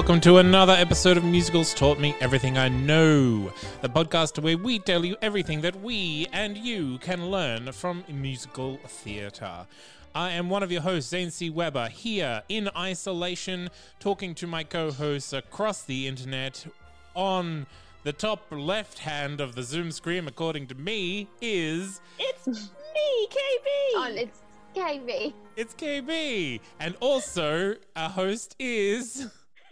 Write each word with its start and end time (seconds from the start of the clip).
Welcome 0.00 0.18
to 0.18 0.38
another 0.38 0.72
episode 0.72 1.18
of 1.18 1.24
Musicals 1.24 1.74
Taught 1.74 2.00
Me 2.00 2.16
Everything 2.22 2.56
I 2.56 2.70
Know, 2.70 3.52
the 3.82 3.88
podcast 3.90 4.42
where 4.42 4.56
we 4.56 4.78
tell 4.78 5.04
you 5.04 5.14
everything 5.20 5.60
that 5.60 5.78
we 5.82 6.26
and 6.32 6.56
you 6.56 6.96
can 7.00 7.30
learn 7.30 7.70
from 7.72 8.02
musical 8.08 8.78
theatre. 8.86 9.66
I 10.14 10.30
am 10.30 10.48
one 10.48 10.62
of 10.62 10.72
your 10.72 10.80
hosts, 10.80 11.10
Zane 11.10 11.30
C. 11.30 11.50
Weber, 11.50 11.88
here 11.88 12.42
in 12.48 12.70
isolation, 12.74 13.68
talking 13.98 14.34
to 14.36 14.46
my 14.46 14.64
co 14.64 14.90
hosts 14.90 15.34
across 15.34 15.82
the 15.82 16.08
internet. 16.08 16.64
On 17.14 17.66
the 18.02 18.14
top 18.14 18.46
left 18.50 19.00
hand 19.00 19.38
of 19.38 19.54
the 19.54 19.62
Zoom 19.62 19.92
screen, 19.92 20.26
according 20.26 20.68
to 20.68 20.74
me, 20.76 21.28
is 21.42 22.00
It's 22.18 22.46
me, 22.46 23.26
KB. 23.28 23.66
Oh, 23.96 24.14
it's 24.16 24.40
KB. 24.74 25.34
it's 25.56 25.74
KB, 25.74 26.58
and 26.78 26.96
also 27.00 27.74
our 27.94 28.08
host 28.08 28.56
is. 28.58 29.28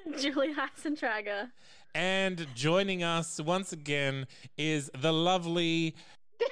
Julie 0.18 0.54
Heisentrager. 0.54 1.50
And 1.94 2.46
joining 2.54 3.02
us 3.02 3.40
once 3.40 3.72
again 3.72 4.26
is 4.56 4.90
the 4.98 5.12
lovely 5.12 5.94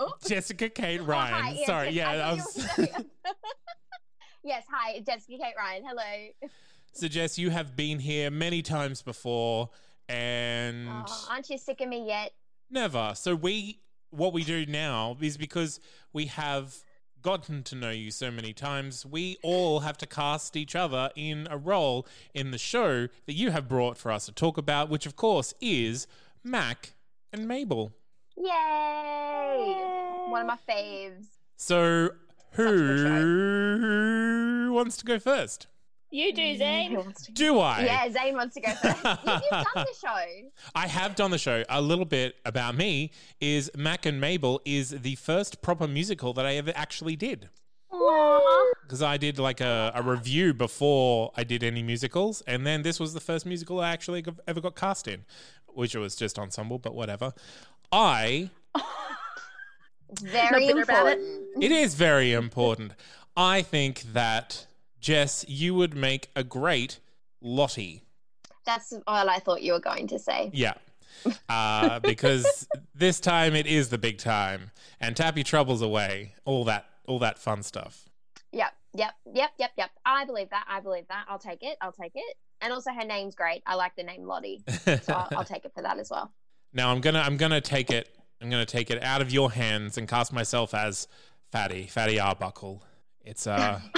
Oh. 0.00 0.12
Jessica 0.28 0.68
Kate 0.68 1.00
Oh, 1.00 1.04
Ryan. 1.04 1.34
hi, 1.34 1.50
yes, 1.56 1.66
Sorry, 1.66 1.90
yeah, 1.90 2.32
was. 2.34 2.68
yes, 4.44 4.64
hi, 4.70 5.00
Jessica 5.00 5.36
Kate 5.42 5.54
Ryan. 5.58 5.82
Hello. 5.84 6.48
so, 6.92 7.08
Jess, 7.08 7.36
you 7.36 7.50
have 7.50 7.74
been 7.74 7.98
here 7.98 8.30
many 8.30 8.62
times 8.62 9.02
before, 9.02 9.70
and 10.08 10.88
Oh, 10.88 11.26
aren't 11.28 11.50
you 11.50 11.58
sick 11.58 11.80
of 11.80 11.88
me 11.88 12.06
yet? 12.06 12.30
never. 12.70 13.12
So 13.16 13.34
we, 13.34 13.80
what 14.10 14.32
we 14.32 14.44
do 14.44 14.66
now 14.66 15.16
is 15.20 15.36
because 15.36 15.80
we 16.12 16.26
have 16.26 16.76
gotten 17.22 17.62
to 17.64 17.74
know 17.74 17.90
you 17.90 18.10
so 18.10 18.30
many 18.30 18.52
times, 18.52 19.04
we 19.04 19.36
all 19.42 19.80
have 19.80 19.98
to 19.98 20.06
cast 20.06 20.56
each 20.56 20.74
other 20.76 21.10
in 21.16 21.46
a 21.50 21.56
role 21.56 22.06
in 22.34 22.50
the 22.50 22.58
show 22.58 23.08
that 23.26 23.34
you 23.34 23.50
have 23.50 23.68
brought 23.68 23.96
for 23.98 24.10
us 24.10 24.26
to 24.26 24.32
talk 24.32 24.58
about, 24.58 24.88
which 24.88 25.06
of 25.06 25.16
course 25.16 25.54
is 25.60 26.06
Mac 26.44 26.94
and 27.32 27.46
Mabel. 27.48 27.92
Yay! 28.36 29.76
One 30.28 30.42
of 30.42 30.46
my 30.46 30.58
faves. 30.68 31.26
So, 31.56 32.10
Such 32.52 32.66
a 32.66 32.70
good 32.70 33.80
who 34.68 34.72
wants 34.72 34.96
to 34.98 35.04
go 35.04 35.18
first? 35.18 35.66
You 36.10 36.32
do, 36.32 36.42
Who 36.42 36.56
Zane. 36.56 37.14
Do 37.34 37.58
I? 37.58 37.84
Yeah, 37.84 38.10
Zane 38.10 38.34
wants 38.34 38.54
to 38.54 38.60
go 38.60 38.72
first. 38.72 39.04
you, 39.04 39.32
you've 39.32 39.50
done 39.50 39.64
the 39.74 39.94
show. 40.00 40.48
I 40.74 40.86
have 40.86 41.14
done 41.14 41.30
the 41.30 41.38
show. 41.38 41.64
A 41.68 41.82
little 41.82 42.06
bit 42.06 42.36
about 42.46 42.74
me 42.74 43.10
is 43.40 43.70
Mac 43.76 44.06
and 44.06 44.20
Mabel 44.20 44.60
is 44.64 44.90
the 44.90 45.16
first 45.16 45.60
proper 45.60 45.86
musical 45.86 46.32
that 46.32 46.46
I 46.46 46.54
ever 46.54 46.72
actually 46.74 47.16
did. 47.16 47.50
Because 48.82 49.02
I 49.02 49.18
did 49.18 49.38
like 49.38 49.60
a, 49.60 49.92
a 49.94 50.02
review 50.02 50.54
before 50.54 51.32
I 51.36 51.44
did 51.44 51.62
any 51.62 51.82
musicals, 51.82 52.42
and 52.46 52.66
then 52.66 52.82
this 52.82 52.98
was 52.98 53.12
the 53.12 53.20
first 53.20 53.44
musical 53.44 53.80
I 53.80 53.90
actually 53.90 54.24
ever 54.46 54.60
got 54.60 54.76
cast 54.76 55.08
in, 55.08 55.24
which 55.66 55.94
was 55.94 56.16
just 56.16 56.38
ensemble, 56.38 56.78
but 56.78 56.94
whatever. 56.94 57.34
I 57.92 58.50
very 60.22 60.68
bitter 60.68 60.82
about 60.82 61.06
it? 61.06 61.18
important. 61.18 61.64
it 61.64 61.72
is 61.72 61.94
very 61.94 62.32
important. 62.32 62.92
I 63.36 63.62
think 63.62 64.02
that 64.14 64.67
Jess, 65.00 65.44
you 65.48 65.74
would 65.74 65.94
make 65.94 66.30
a 66.34 66.44
great 66.44 67.00
Lottie. 67.40 68.02
That's 68.66 68.92
all 69.06 69.28
I 69.28 69.38
thought 69.38 69.62
you 69.62 69.72
were 69.72 69.80
going 69.80 70.06
to 70.08 70.18
say. 70.18 70.50
Yeah. 70.52 70.74
Uh, 71.48 71.98
because 72.00 72.68
this 72.94 73.20
time 73.20 73.54
it 73.54 73.66
is 73.66 73.88
the 73.88 73.98
big 73.98 74.18
time, 74.18 74.70
and 75.00 75.16
Tappy 75.16 75.42
troubles 75.42 75.82
away, 75.82 76.34
all 76.44 76.64
that, 76.64 76.86
all 77.06 77.18
that 77.20 77.38
fun 77.38 77.62
stuff. 77.62 78.08
Yep, 78.52 78.72
yep, 78.94 79.14
yep, 79.34 79.50
yep, 79.58 79.70
yep. 79.76 79.90
I 80.04 80.24
believe 80.24 80.50
that. 80.50 80.64
I 80.68 80.80
believe 80.80 81.06
that. 81.08 81.24
I'll 81.28 81.38
take 81.38 81.62
it. 81.62 81.76
I'll 81.80 81.92
take 81.92 82.12
it. 82.14 82.36
And 82.60 82.72
also, 82.72 82.90
her 82.92 83.04
name's 83.04 83.34
great. 83.34 83.62
I 83.66 83.74
like 83.74 83.94
the 83.96 84.02
name 84.02 84.24
Lottie, 84.24 84.62
so 84.84 84.98
I'll, 85.08 85.28
I'll 85.38 85.44
take 85.44 85.64
it 85.64 85.72
for 85.74 85.82
that 85.82 85.98
as 85.98 86.10
well. 86.10 86.32
now 86.72 86.90
I'm 86.90 87.00
gonna, 87.00 87.20
I'm 87.20 87.36
gonna 87.36 87.60
take 87.60 87.90
it, 87.90 88.08
I'm 88.40 88.50
gonna 88.50 88.66
take 88.66 88.90
it 88.90 89.02
out 89.02 89.22
of 89.22 89.32
your 89.32 89.52
hands 89.52 89.96
and 89.96 90.08
cast 90.08 90.32
myself 90.32 90.74
as 90.74 91.06
Fatty, 91.52 91.86
Fatty 91.86 92.18
Arbuckle. 92.18 92.82
It's 93.24 93.46
a, 93.46 93.82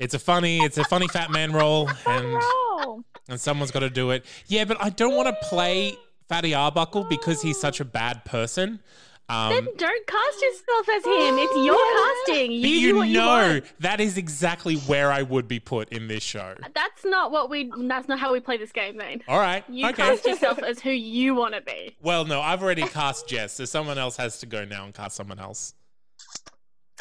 it's 0.00 0.14
a 0.14 0.18
funny, 0.18 0.58
it's 0.58 0.78
a 0.78 0.84
funny 0.84 1.06
fat 1.08 1.30
man 1.30 1.52
role, 1.52 1.88
and 2.06 2.32
Roll. 2.34 3.04
and 3.28 3.40
someone's 3.40 3.70
got 3.70 3.80
to 3.80 3.90
do 3.90 4.10
it. 4.10 4.24
Yeah, 4.48 4.64
but 4.64 4.76
I 4.82 4.90
don't 4.90 5.14
want 5.14 5.28
to 5.28 5.48
play 5.48 5.94
Fatty 6.28 6.54
Arbuckle 6.54 7.04
because 7.04 7.40
he's 7.42 7.60
such 7.60 7.78
a 7.80 7.84
bad 7.84 8.24
person. 8.24 8.80
Um, 9.28 9.52
Then 9.52 9.68
don't 9.76 10.06
cast 10.08 10.42
yourself 10.42 10.88
as 10.88 11.04
him. 11.04 11.38
It's 11.38 11.64
your 11.64 12.26
casting. 12.26 12.50
You, 12.50 12.62
But 12.62 12.66
do 12.66 12.80
you 12.80 12.92
know 12.94 13.02
you 13.02 13.20
want. 13.20 13.64
that 13.78 14.00
is 14.00 14.18
exactly 14.18 14.74
where 14.78 15.12
I 15.12 15.22
would 15.22 15.46
be 15.46 15.60
put 15.60 15.88
in 15.90 16.08
this 16.08 16.24
show. 16.24 16.54
That's 16.74 17.04
not 17.04 17.30
what 17.30 17.48
we. 17.48 17.70
That's 17.78 18.08
not 18.08 18.18
how 18.18 18.32
we 18.32 18.40
play 18.40 18.56
this 18.56 18.72
game, 18.72 18.98
Zane. 18.98 19.22
All 19.28 19.38
right. 19.38 19.62
You 19.68 19.86
okay. 19.90 20.02
cast 20.02 20.26
yourself 20.26 20.58
as 20.58 20.80
who 20.80 20.90
you 20.90 21.36
want 21.36 21.54
to 21.54 21.60
be. 21.60 21.96
Well, 22.02 22.24
no, 22.24 22.40
I've 22.40 22.60
already 22.60 22.82
cast 22.82 23.28
Jess, 23.28 23.52
so 23.52 23.64
someone 23.66 23.98
else 23.98 24.16
has 24.16 24.40
to 24.40 24.46
go 24.46 24.64
now 24.64 24.84
and 24.84 24.92
cast 24.92 25.14
someone 25.14 25.38
else. 25.38 25.74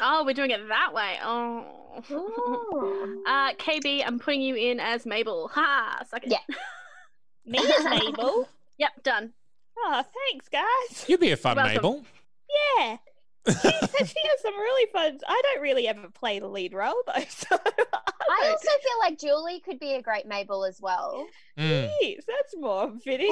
Oh, 0.01 0.23
we're 0.25 0.33
doing 0.33 0.51
it 0.51 0.61
that 0.67 0.93
way. 0.93 1.17
Oh. 1.23 1.65
Ooh. 2.11 3.21
Uh, 3.27 3.53
KB, 3.53 4.03
I'm 4.05 4.17
putting 4.19 4.41
you 4.41 4.55
in 4.55 4.79
as 4.79 5.05
Mabel. 5.05 5.49
Ha! 5.53 6.01
Suck 6.09 6.23
it. 6.25 6.31
Yeah. 6.31 6.55
Me 7.45 7.59
as 7.59 7.83
Mabel. 7.83 8.47
Yep, 8.79 9.03
done. 9.03 9.33
Oh, 9.77 10.03
thanks, 10.29 10.47
guys. 10.47 11.05
You'd 11.09 11.19
be 11.19 11.31
a 11.31 11.37
fun 11.37 11.57
Mabel. 11.57 12.05
Yeah. 12.79 12.95
She, 13.45 13.53
she 13.53 13.67
has 14.27 14.41
some 14.41 14.53
really 14.57 14.89
fun. 14.93 15.19
I 15.27 15.41
don't 15.43 15.61
really 15.61 15.85
ever 15.87 16.07
play 16.13 16.39
the 16.39 16.47
lead 16.47 16.73
role 16.73 16.95
though, 17.07 17.21
so 17.27 17.57
I 17.57 18.47
also 18.49 18.67
feel 18.67 18.99
like 19.01 19.19
Julie 19.19 19.59
could 19.59 19.79
be 19.79 19.95
a 19.95 20.01
great 20.01 20.27
Mabel 20.27 20.63
as 20.63 20.79
well. 20.79 21.25
Mm. 21.57 21.89
Yes, 22.01 22.23
that's 22.25 22.55
more 22.57 22.93
fitting. 23.03 23.27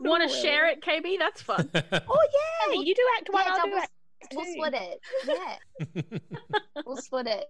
Want 0.00 0.28
to 0.28 0.36
share 0.36 0.66
it, 0.68 0.80
KB? 0.82 1.16
That's 1.18 1.40
fun. 1.40 1.70
Oh 1.74 1.80
yeah, 1.84 2.68
we'll- 2.68 2.82
you 2.82 2.94
do 2.94 3.02
act 3.18 3.28
one, 3.30 3.44
yeah, 3.46 3.54
I'll 3.54 3.66
do 3.66 3.76
act 3.76 3.92
We'll 4.34 4.44
split 4.44 4.74
it. 4.74 5.00
Yeah, 5.26 6.18
we'll 6.86 6.96
split 6.96 7.26
it. 7.26 7.44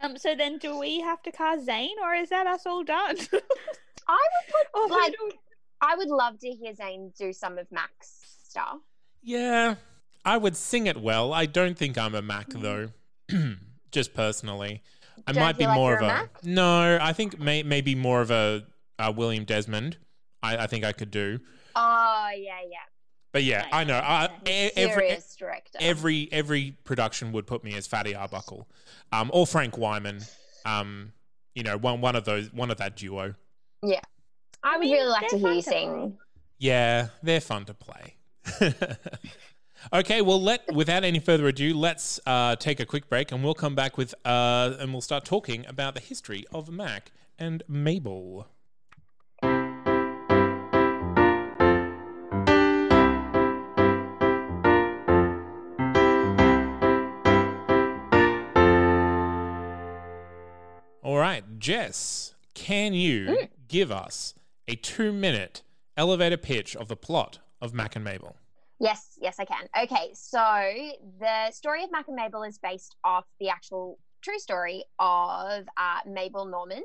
Um, 0.00 0.16
so 0.16 0.34
then 0.34 0.58
do 0.58 0.78
we 0.78 1.00
have 1.00 1.22
to 1.24 1.32
cast 1.32 1.64
Zane, 1.66 1.96
or 2.02 2.14
is 2.14 2.28
that 2.30 2.46
us 2.46 2.66
all 2.66 2.84
done? 2.84 3.16
I 4.08 4.18
would 4.32 4.46
put 4.48 4.66
Oh, 4.74 4.88
like 4.90 5.14
I 5.80 5.96
would 5.96 6.08
love 6.08 6.38
to 6.40 6.48
hear 6.48 6.72
Zane 6.74 7.12
do 7.18 7.32
some 7.32 7.58
of 7.58 7.66
Mac's 7.70 8.20
stuff. 8.44 8.78
yeah, 9.22 9.74
I 10.24 10.36
would 10.36 10.56
sing 10.56 10.86
it 10.86 10.96
well. 11.00 11.32
I 11.32 11.46
don't 11.46 11.76
think 11.76 11.98
I'm 11.98 12.14
a 12.14 12.22
Mac 12.22 12.48
though. 12.50 12.90
Just 13.92 14.14
personally, 14.14 14.82
I 15.26 15.32
Don't 15.32 15.42
might 15.42 15.58
be 15.58 15.66
like 15.66 15.74
more 15.74 15.94
of 15.94 16.02
a 16.02 16.04
a. 16.04 16.08
Mac? 16.08 16.44
No, 16.44 16.98
I 17.00 17.12
think 17.12 17.38
may, 17.40 17.62
maybe 17.62 17.94
more 17.94 18.20
of 18.20 18.30
a, 18.30 18.64
uh 18.98 19.12
William 19.14 19.44
Desmond. 19.44 19.96
I, 20.42 20.58
I 20.58 20.66
think 20.66 20.84
I 20.84 20.92
could 20.92 21.10
do. 21.10 21.40
Oh 21.74 22.28
yeah, 22.36 22.60
yeah. 22.68 22.86
But 23.32 23.44
yeah, 23.44 23.62
Right. 23.62 23.74
I 23.74 23.84
know. 23.84 23.98
I, 23.98 24.28
every 24.46 25.08
Serious 25.08 25.36
director. 25.36 25.78
every 25.80 26.28
every 26.32 26.76
production 26.84 27.32
would 27.32 27.46
put 27.46 27.62
me 27.62 27.74
as 27.74 27.86
Fatty 27.86 28.14
Arbuckle, 28.14 28.66
um, 29.12 29.30
or 29.32 29.46
Frank 29.46 29.76
Wyman. 29.76 30.20
Um, 30.64 31.12
you 31.54 31.62
know, 31.62 31.76
one 31.76 32.00
one 32.00 32.16
of 32.16 32.24
those, 32.24 32.52
one 32.52 32.70
of 32.70 32.78
that 32.78 32.96
duo. 32.96 33.34
Yeah, 33.82 34.00
I 34.62 34.76
would 34.78 34.84
mean, 34.84 34.92
really 34.92 35.08
like 35.08 35.28
to 35.28 35.38
hear 35.38 35.52
you 35.52 35.62
sing. 35.62 36.18
Yeah, 36.58 37.08
they're 37.22 37.40
fun 37.40 37.64
to 37.66 37.74
play. 37.74 38.16
Okay, 39.92 40.22
well, 40.22 40.42
let 40.42 40.72
without 40.74 41.04
any 41.04 41.20
further 41.20 41.46
ado, 41.46 41.72
let's 41.72 42.18
uh, 42.26 42.56
take 42.56 42.80
a 42.80 42.84
quick 42.84 43.08
break, 43.08 43.30
and 43.30 43.44
we'll 43.44 43.54
come 43.54 43.74
back 43.74 43.96
with 43.96 44.14
uh, 44.24 44.74
and 44.78 44.92
we'll 44.92 45.00
start 45.00 45.24
talking 45.24 45.64
about 45.66 45.94
the 45.94 46.00
history 46.00 46.44
of 46.52 46.68
Mac 46.68 47.12
and 47.38 47.62
Mabel. 47.68 48.48
Jess, 61.58 62.34
can 62.54 62.94
you 62.94 63.48
give 63.66 63.90
us 63.90 64.34
a 64.68 64.76
two-minute 64.76 65.62
elevator 65.96 66.36
pitch 66.36 66.76
of 66.76 66.88
the 66.88 66.96
plot 66.96 67.38
of 67.60 67.74
Mac 67.74 67.96
and 67.96 68.04
Mabel? 68.04 68.36
Yes, 68.78 69.18
yes, 69.20 69.36
I 69.40 69.44
can. 69.44 69.68
Okay, 69.82 70.10
so 70.14 70.38
the 71.18 71.50
story 71.50 71.82
of 71.82 71.90
Mac 71.90 72.06
and 72.06 72.16
Mabel 72.16 72.44
is 72.44 72.58
based 72.58 72.94
off 73.02 73.24
the 73.40 73.48
actual 73.48 73.98
true 74.22 74.38
story 74.38 74.84
of 75.00 75.64
uh, 75.76 76.00
Mabel 76.06 76.44
Normand. 76.44 76.84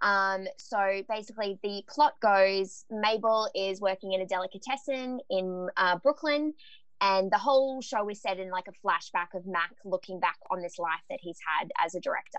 Um, 0.00 0.46
so 0.58 1.02
basically, 1.08 1.58
the 1.62 1.82
plot 1.88 2.14
goes 2.20 2.84
Mabel 2.90 3.48
is 3.54 3.80
working 3.80 4.12
in 4.12 4.20
a 4.20 4.26
delicatessen 4.26 5.18
in 5.30 5.68
uh, 5.76 5.98
Brooklyn, 5.98 6.54
and 7.00 7.32
the 7.32 7.38
whole 7.38 7.80
show 7.80 8.08
is 8.08 8.22
set 8.22 8.38
in 8.38 8.50
like 8.50 8.66
a 8.68 8.86
flashback 8.86 9.36
of 9.36 9.46
Mac 9.46 9.72
looking 9.84 10.20
back 10.20 10.36
on 10.50 10.62
this 10.62 10.78
life 10.78 11.02
that 11.10 11.18
he's 11.20 11.38
had 11.58 11.70
as 11.84 11.96
a 11.96 12.00
director. 12.00 12.38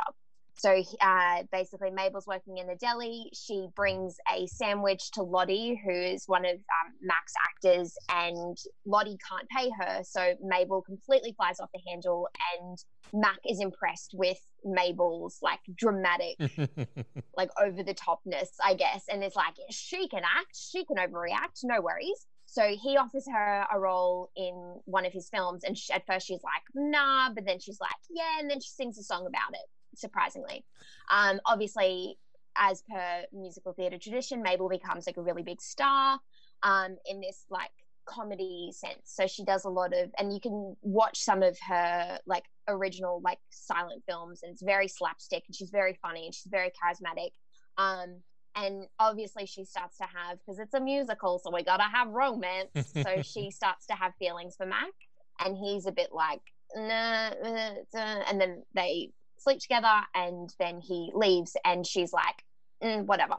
So 0.58 0.82
uh, 1.02 1.44
basically, 1.52 1.92
Mabel's 1.92 2.28
working 2.28 2.58
in 2.58 2.68
the 2.68 2.76
deli. 2.76 3.30
She 3.34 3.68
brings 3.76 4.16
a 4.34 4.48
sandwich 4.48 5.12
to 5.12 5.22
Lottie, 5.22 5.80
who 5.84 5.92
is 5.92 6.24
one 6.28 6.46
of 6.46 6.56
um, 6.56 6.94
Mac's 7.02 7.34
actors, 7.50 7.94
and 8.10 8.58
Lottie 8.86 9.18
can't 9.30 9.50
pay 9.50 9.70
her. 9.80 10.02
So 10.04 10.34
Mabel 10.42 10.82
completely 10.82 11.34
flies 11.36 11.60
off 11.60 11.70
the 11.74 11.82
handle, 11.90 12.30
and 12.58 12.78
Mac 13.14 13.40
is 13.46 13.60
impressed 13.60 14.12
with 14.14 14.38
Mabel's 14.64 15.40
like 15.42 15.60
dramatic, 15.76 16.38
like 17.38 17.50
over 17.62 17.84
the 17.84 17.94
topness, 17.94 18.48
I 18.64 18.76
guess, 18.76 19.04
and 19.12 19.24
it's 19.26 19.36
like 19.36 19.56
she 19.72 20.08
can 20.08 20.24
act, 20.24 20.56
she 20.56 20.86
can 20.86 20.96
overreact, 20.96 21.60
no 21.64 21.82
worries. 21.82 22.28
So 22.46 22.78
he 22.82 22.96
offers 22.96 23.26
her 23.30 23.66
a 23.74 23.78
role 23.78 24.30
in 24.38 24.80
one 24.86 25.06
of 25.06 25.12
his 25.12 25.28
films, 25.28 25.66
and 25.66 25.78
she, 25.78 25.92
at 25.92 26.06
first 26.08 26.28
she's 26.28 26.44
like, 26.44 26.64
"Nah," 26.74 27.34
but 27.34 27.46
then 27.46 27.60
she's 27.60 27.82
like, 27.82 27.92
"Yeah," 28.10 28.40
and 28.40 28.50
then 28.50 28.62
she 28.62 28.70
sings 28.70 28.98
a 28.98 29.04
song 29.04 29.28
about 29.28 29.54
it 29.54 29.70
surprisingly. 29.98 30.66
Um, 31.12 31.40
obviously, 31.46 32.18
as 32.58 32.84
per 32.90 33.24
musical 33.34 33.74
theatre 33.74 33.98
tradition, 33.98 34.42
Mabel 34.42 34.70
becomes 34.70 35.08
like 35.08 35.18
a 35.18 35.22
really 35.22 35.44
big 35.44 35.62
star 35.62 36.20
um, 36.64 36.98
in 37.06 37.20
this 37.20 37.46
like 37.50 37.72
comedy 38.06 38.72
sense. 38.72 39.02
So 39.06 39.28
she 39.28 39.44
does 39.44 39.66
a 39.66 39.70
lot 39.70 39.94
of, 39.94 40.12
and 40.18 40.32
you 40.34 40.40
can 40.40 40.76
watch 40.82 41.20
some 41.20 41.44
of 41.44 41.58
her 41.68 42.20
like 42.26 42.46
original 42.68 43.22
like 43.24 43.40
silent 43.50 44.04
films, 44.08 44.42
and 44.44 44.52
it's 44.52 44.62
very 44.62 44.88
slapstick, 44.88 45.44
and 45.48 45.56
she's 45.56 45.70
very 45.70 45.98
funny, 46.02 46.26
and 46.26 46.34
she's 46.34 46.50
very 46.50 46.70
charismatic. 46.70 47.32
Um, 47.78 48.22
and 48.56 48.86
obviously, 49.00 49.46
she 49.46 49.66
starts 49.66 49.98
to 49.98 50.06
have 50.06 50.40
because 50.40 50.60
it's 50.60 50.74
a 50.74 50.80
musical, 50.80 51.40
so 51.40 51.52
we 51.52 51.64
gotta 51.64 51.84
have 51.84 52.10
romance. 52.10 52.70
so 52.94 53.22
she 53.22 53.52
starts 53.52 53.86
to 53.88 53.94
have 53.94 54.14
feelings 54.18 54.56
for 54.56 54.66
Mac, 54.66 54.94
and 55.40 55.58
he's 55.58 55.86
a 55.86 55.92
bit 55.92 56.10
like, 56.14 56.42
nah, 56.76 57.30
uh, 57.44 57.74
uh, 57.94 58.24
and 58.30 58.40
then 58.40 58.64
they 58.74 59.10
sleep 59.46 59.60
together 59.60 60.02
and 60.14 60.54
then 60.60 60.82
he 60.82 61.12
leaves 61.14 61.56
and 61.64 61.88
she's 61.88 62.12
like 62.12 62.44
mm, 62.84 63.06
whatever. 63.06 63.36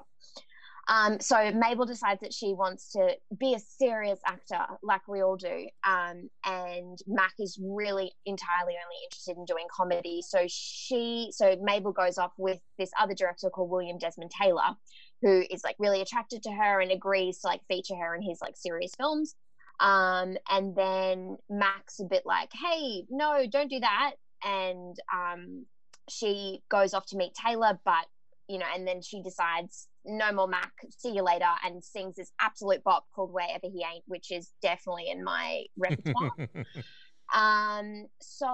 Um, 0.88 1.18
so 1.18 1.50
mabel 1.50 1.84
decides 1.84 2.20
that 2.20 2.32
she 2.32 2.54
wants 2.54 2.92
to 2.92 3.16
be 3.36 3.54
a 3.54 3.58
serious 3.58 4.20
actor 4.24 4.64
like 4.84 5.08
we 5.08 5.20
all 5.20 5.36
do 5.36 5.66
um, 5.84 6.30
and 6.44 6.98
mac 7.08 7.32
is 7.40 7.58
really 7.60 8.12
entirely 8.24 8.74
only 8.74 8.96
interested 9.04 9.36
in 9.36 9.44
doing 9.46 9.66
comedy. 9.74 10.22
So 10.22 10.44
she 10.48 11.30
so 11.32 11.56
mabel 11.60 11.90
goes 11.90 12.18
off 12.18 12.32
with 12.38 12.60
this 12.78 12.90
other 13.00 13.14
director 13.14 13.50
called 13.50 13.70
william 13.70 13.98
desmond 13.98 14.30
taylor 14.30 14.76
who 15.22 15.44
is 15.50 15.64
like 15.64 15.76
really 15.80 16.02
attracted 16.02 16.42
to 16.44 16.52
her 16.52 16.80
and 16.80 16.92
agrees 16.92 17.40
to 17.40 17.48
like 17.48 17.62
feature 17.68 17.96
her 17.96 18.14
in 18.14 18.22
his 18.22 18.38
like 18.40 18.56
serious 18.56 18.92
films. 18.96 19.34
Um, 19.80 20.36
and 20.48 20.74
then 20.76 21.36
mac's 21.50 21.98
a 21.98 22.04
bit 22.04 22.22
like 22.24 22.50
hey 22.52 23.04
no 23.10 23.44
don't 23.50 23.70
do 23.70 23.80
that. 23.80 24.12
And 24.44 24.96
um, 25.12 25.66
she 26.08 26.62
goes 26.70 26.94
off 26.94 27.06
to 27.06 27.16
meet 27.16 27.32
Taylor, 27.34 27.78
but 27.84 28.06
you 28.48 28.58
know, 28.58 28.66
and 28.74 28.86
then 28.86 29.02
she 29.02 29.22
decides 29.22 29.88
no 30.04 30.32
more 30.32 30.46
Mac, 30.46 30.72
see 30.96 31.12
you 31.12 31.22
later, 31.22 31.50
and 31.64 31.82
sings 31.82 32.14
this 32.14 32.30
absolute 32.40 32.82
bop 32.84 33.06
called 33.14 33.32
Wherever 33.32 33.66
He 33.66 33.84
Ain't, 33.84 34.04
which 34.06 34.30
is 34.30 34.52
definitely 34.62 35.10
in 35.10 35.24
my 35.24 35.64
repertoire. 35.76 36.30
um, 37.34 38.06
so 38.20 38.46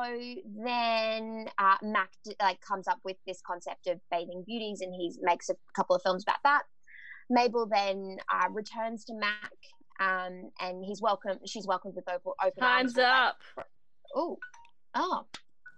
then 0.64 1.46
uh, 1.58 1.76
Mac 1.82 2.10
like 2.40 2.60
comes 2.62 2.88
up 2.88 3.00
with 3.04 3.16
this 3.26 3.40
concept 3.46 3.86
of 3.86 4.00
bathing 4.10 4.44
beauties, 4.46 4.80
and 4.80 4.94
he 4.94 5.12
makes 5.20 5.50
a 5.50 5.54
couple 5.76 5.94
of 5.94 6.02
films 6.02 6.24
about 6.24 6.42
that. 6.44 6.62
Mabel 7.28 7.66
then 7.70 8.16
uh, 8.32 8.48
returns 8.50 9.04
to 9.04 9.14
Mac, 9.14 9.52
um, 10.00 10.50
and 10.60 10.84
he's 10.84 11.02
welcome. 11.02 11.38
She's 11.46 11.66
welcomed 11.66 11.94
with 11.94 12.08
open, 12.08 12.32
open 12.42 12.60
Time's 12.60 12.96
arms. 12.96 13.36
up. 13.58 13.66
Oh, 14.14 14.38
oh, 14.94 15.26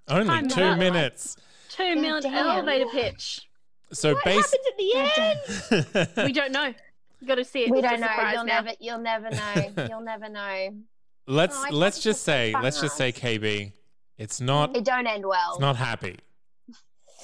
Only 0.08 0.28
I'm 0.34 0.48
two 0.48 0.60
not- 0.60 0.78
minutes. 0.78 1.36
Two 1.70 1.96
minute 1.96 2.22
damn. 2.22 2.34
elevator 2.34 2.86
pitch. 2.90 3.40
So 3.92 4.14
What 4.14 4.24
base. 4.24 4.54
happens 4.54 4.66
at 4.70 5.96
the 5.96 6.06
end? 6.16 6.16
We 6.28 6.32
don't 6.32 6.52
know. 6.52 6.72
You 7.20 7.26
got 7.28 7.36
to 7.36 7.44
see 7.44 7.64
it. 7.64 7.70
we 7.70 7.78
It's 7.78 7.88
don't 7.88 8.00
know. 8.00 8.08
You'll 8.32 8.44
now. 8.44 8.60
never. 8.60 8.70
You'll 8.80 8.98
never 8.98 9.30
know. 9.30 9.86
You'll 9.88 10.00
never 10.02 10.28
know. 10.28 10.70
let's 11.26 11.56
Oh, 11.56 11.68
let's 11.74 12.00
just 12.02 12.22
say 12.22 12.52
was 12.54 12.62
let's 12.62 12.80
just 12.80 12.96
say. 12.96 13.12
KB. 13.12 13.72
It's 14.18 14.40
not 14.40 14.76
It 14.76 14.84
don't 14.84 15.06
end 15.06 15.24
well. 15.26 15.52
it's 15.52 15.60
not 15.60 15.76
happy 15.76 16.18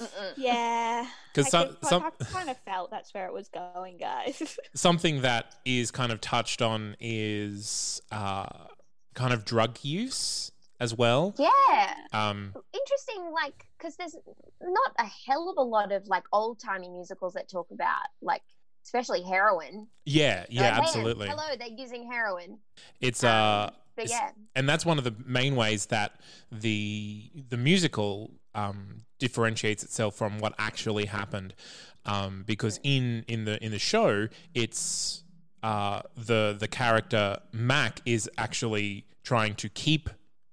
Mm-mm. 0.00 0.32
Yeah. 0.36 1.06
because 1.34 1.52
I 1.52 1.66
some 1.66 1.76
some 1.82 2.02
I 2.04 2.24
kind 2.24 2.48
of 2.50 2.56
felt 2.58 2.90
that's 2.90 3.12
where 3.12 3.26
it 3.26 3.32
was 3.34 3.48
going, 3.48 3.98
guys. 3.98 4.58
something 4.74 5.20
that 5.22 5.54
is 5.64 5.90
kind 5.90 6.10
of 6.12 6.20
touched 6.20 6.62
on 6.62 6.96
is 6.98 8.00
uh, 8.10 8.46
kind 9.14 9.32
of 9.34 9.44
drug 9.44 9.78
use 9.82 10.49
as 10.80 10.94
well. 10.96 11.34
Yeah, 11.38 11.94
Um, 12.12 12.54
interesting. 12.72 13.30
Like, 13.32 13.66
because 13.78 13.96
there's 13.96 14.16
not 14.62 14.92
a 14.98 15.04
hell 15.04 15.48
of 15.50 15.56
a 15.58 15.62
lot 15.62 15.92
of 15.92 16.06
like 16.08 16.24
old 16.32 16.58
timey 16.58 16.88
musicals 16.88 17.34
that 17.34 17.48
talk 17.48 17.70
about 17.70 18.06
like, 18.22 18.42
especially 18.84 19.22
heroin. 19.22 19.88
yeah, 20.06 20.46
yeah, 20.48 20.62
like, 20.62 20.72
"Man, 20.72 20.80
absolutely. 20.82 21.28
Hello, 21.28 21.44
they're 21.58 21.68
using 21.68 22.10
heroin. 22.10 22.58
It's 23.00 23.22
Um, 23.22 23.30
uh, 23.30 23.70
but 23.94 24.04
it's- 24.06 24.18
yeah, 24.18 24.30
and 24.56 24.66
that's 24.68 24.86
one 24.86 24.96
of 24.98 25.04
the 25.04 25.14
main 25.26 25.54
ways 25.54 25.86
that 25.86 26.18
the 26.50 27.30
the 27.48 27.56
musical 27.58 28.30
um, 28.54 29.04
differentiates 29.18 29.82
itself 29.84 30.16
from 30.16 30.38
what 30.38 30.54
actually 30.58 31.04
happened, 31.04 31.54
um, 32.06 32.42
because 32.46 32.80
in 32.82 33.24
in 33.28 33.44
the 33.44 33.62
in 33.64 33.70
the 33.70 33.78
show, 33.78 34.28
it's 34.54 35.22
uh, 35.62 36.00
the 36.16 36.56
the 36.58 36.66
character 36.66 37.38
Mac 37.52 38.00
is 38.06 38.28
actually 38.38 39.04
trying 39.22 39.54
to 39.56 39.68
keep 39.68 40.08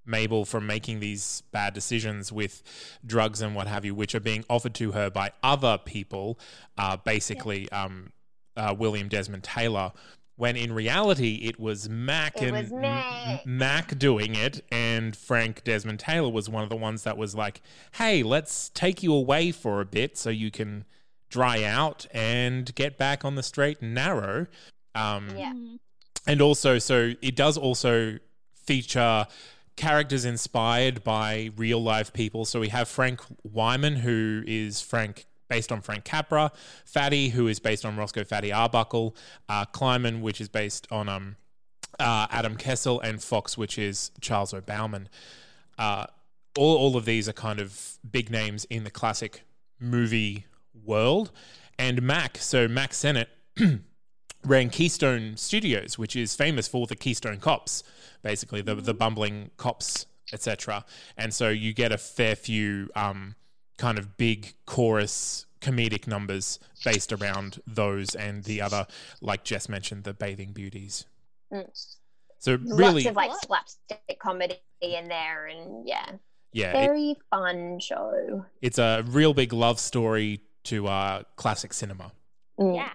Mabel 0.07 0.45
from 0.45 0.65
making 0.65 0.99
these 0.99 1.43
bad 1.51 1.73
decisions 1.73 2.31
with 2.31 2.63
drugs 3.05 3.41
and 3.41 3.55
what 3.55 3.67
have 3.67 3.85
you, 3.85 3.93
which 3.93 4.15
are 4.15 4.19
being 4.19 4.45
offered 4.49 4.73
to 4.75 4.93
her 4.93 5.09
by 5.09 5.31
other 5.43 5.77
people, 5.77 6.39
uh, 6.77 6.97
basically 6.97 7.69
um, 7.71 8.11
uh, 8.55 8.73
William 8.77 9.07
Desmond 9.07 9.43
Taylor. 9.43 9.91
When 10.37 10.55
in 10.55 10.71
reality, 10.71 11.41
it 11.43 11.59
was 11.59 11.89
Mac 11.89 12.41
It 12.41 12.49
and 12.49 12.57
was 12.57 12.71
Mac. 12.71 13.45
Mac 13.45 13.97
doing 13.97 14.35
it, 14.35 14.63
and 14.71 15.15
Frank 15.15 15.63
Desmond 15.63 15.99
Taylor 15.99 16.29
was 16.29 16.47
one 16.47 16.61
of 16.63 16.69
the 16.69 16.75
ones 16.75 17.03
that 17.03 17.17
was 17.17 17.33
like, 17.33 17.61
"Hey, 17.95 18.21
let's 18.21 18.69
take 18.69 19.01
you 19.01 19.13
away 19.13 19.51
for 19.51 19.81
a 19.81 19.85
bit 19.85 20.15
so 20.15 20.29
you 20.29 20.51
can 20.51 20.85
dry 21.29 21.63
out 21.63 22.05
and 22.11 22.73
get 22.75 22.99
back 22.99 23.25
on 23.25 23.33
the 23.33 23.41
straight 23.41 23.81
and 23.81 23.95
narrow." 23.95 24.45
Um, 24.93 25.29
yeah. 25.35 25.53
and 26.27 26.41
also 26.41 26.77
so 26.79 27.13
it 27.21 27.35
does 27.35 27.57
also 27.57 28.17
feature 28.53 29.25
characters 29.77 30.25
inspired 30.25 31.03
by 31.03 31.51
real 31.55 31.81
life 31.81 32.11
people. 32.11 32.43
So 32.43 32.59
we 32.59 32.69
have 32.69 32.89
frank 32.89 33.21
wyman 33.43 33.97
who 33.97 34.43
is 34.45 34.81
frank 34.81 35.25
based 35.49 35.71
on 35.71 35.79
frank 35.81 36.03
capra 36.03 36.51
fatty 36.83 37.29
who 37.29 37.47
is 37.47 37.59
based 37.59 37.85
on 37.85 37.95
roscoe 37.95 38.25
fatty 38.25 38.51
arbuckle 38.51 39.15
uh, 39.47 39.63
kleiman 39.63 40.21
which 40.21 40.41
is 40.41 40.49
based 40.49 40.85
on 40.91 41.07
um, 41.07 41.37
uh, 41.99 42.27
adam 42.31 42.57
kessel 42.57 42.99
and 42.99 43.23
fox 43.23 43.57
which 43.57 43.77
is 43.77 44.11
charles 44.19 44.53
o. 44.53 44.59
baumann. 44.59 45.07
Uh, 45.77 46.05
all, 46.57 46.75
all 46.75 46.97
of 46.97 47.05
these 47.05 47.29
are 47.29 47.33
kind 47.33 47.59
of 47.59 47.97
big 48.09 48.29
names 48.29 48.65
in 48.65 48.83
the 48.83 48.91
classic 48.91 49.43
movie 49.79 50.45
world. 50.85 51.31
And 51.79 52.01
mac 52.01 52.37
so 52.39 52.67
mac 52.67 52.93
sennett 52.93 53.29
ran 54.47 54.69
Keystone 54.69 55.37
Studios, 55.37 55.97
which 55.97 56.15
is 56.15 56.35
famous 56.35 56.67
for 56.67 56.87
the 56.87 56.95
Keystone 56.95 57.37
Cops, 57.39 57.83
basically 58.23 58.61
the 58.61 58.75
the 58.75 58.93
bumbling 58.93 59.51
cops, 59.57 60.05
etc. 60.33 60.85
And 61.17 61.33
so 61.33 61.49
you 61.49 61.73
get 61.73 61.91
a 61.91 61.97
fair 61.97 62.35
few 62.35 62.89
um, 62.95 63.35
kind 63.77 63.99
of 63.99 64.17
big 64.17 64.53
chorus 64.65 65.45
comedic 65.61 66.07
numbers 66.07 66.59
based 66.85 67.11
around 67.11 67.59
those 67.65 68.13
and 68.15 68.43
the 68.43 68.61
other, 68.61 68.85
like 69.21 69.43
Jess 69.43 69.67
mentioned, 69.67 70.03
the 70.03 70.13
Bathing 70.13 70.51
Beauties. 70.53 71.05
Mm. 71.51 71.67
So 72.39 72.57
really, 72.61 73.03
Lots 73.03 73.07
of 73.07 73.15
like 73.15 73.31
slapstick 73.43 74.19
comedy 74.19 74.59
in 74.81 75.07
there, 75.07 75.47
and 75.47 75.87
yeah, 75.87 76.11
yeah, 76.53 76.69
it- 76.77 76.85
very 76.87 77.15
fun 77.31 77.79
show. 77.79 78.45
it's 78.61 78.77
a 78.77 79.03
real 79.07 79.33
big 79.33 79.53
love 79.53 79.79
story 79.79 80.41
to 80.65 80.87
uh, 80.87 81.23
classic 81.35 81.73
cinema. 81.73 82.11
Mm. 82.59 82.75
Yeah. 82.75 82.91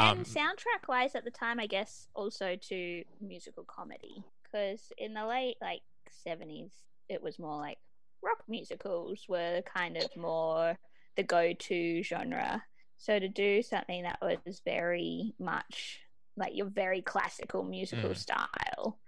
And 0.00 0.18
Um, 0.20 0.24
soundtrack 0.24 0.88
wise, 0.88 1.14
at 1.14 1.24
the 1.24 1.30
time, 1.30 1.60
I 1.60 1.66
guess 1.66 2.08
also 2.14 2.56
to 2.56 3.04
musical 3.20 3.64
comedy. 3.64 4.24
Because 4.44 4.92
in 4.98 5.14
the 5.14 5.26
late 5.26 5.56
like 5.60 5.82
70s, 6.26 6.72
it 7.08 7.22
was 7.22 7.38
more 7.38 7.56
like 7.56 7.78
rock 8.22 8.42
musicals 8.48 9.24
were 9.28 9.62
kind 9.62 9.96
of 9.96 10.14
more 10.16 10.78
the 11.16 11.22
go 11.22 11.52
to 11.52 12.02
genre. 12.02 12.62
So 12.98 13.18
to 13.18 13.28
do 13.28 13.62
something 13.62 14.02
that 14.02 14.18
was 14.20 14.60
very 14.64 15.34
much 15.38 16.00
like 16.36 16.54
your 16.56 16.66
very 16.66 17.02
classical 17.02 17.62
musical 17.64 18.10
Mm. 18.10 18.16
style, 18.16 18.98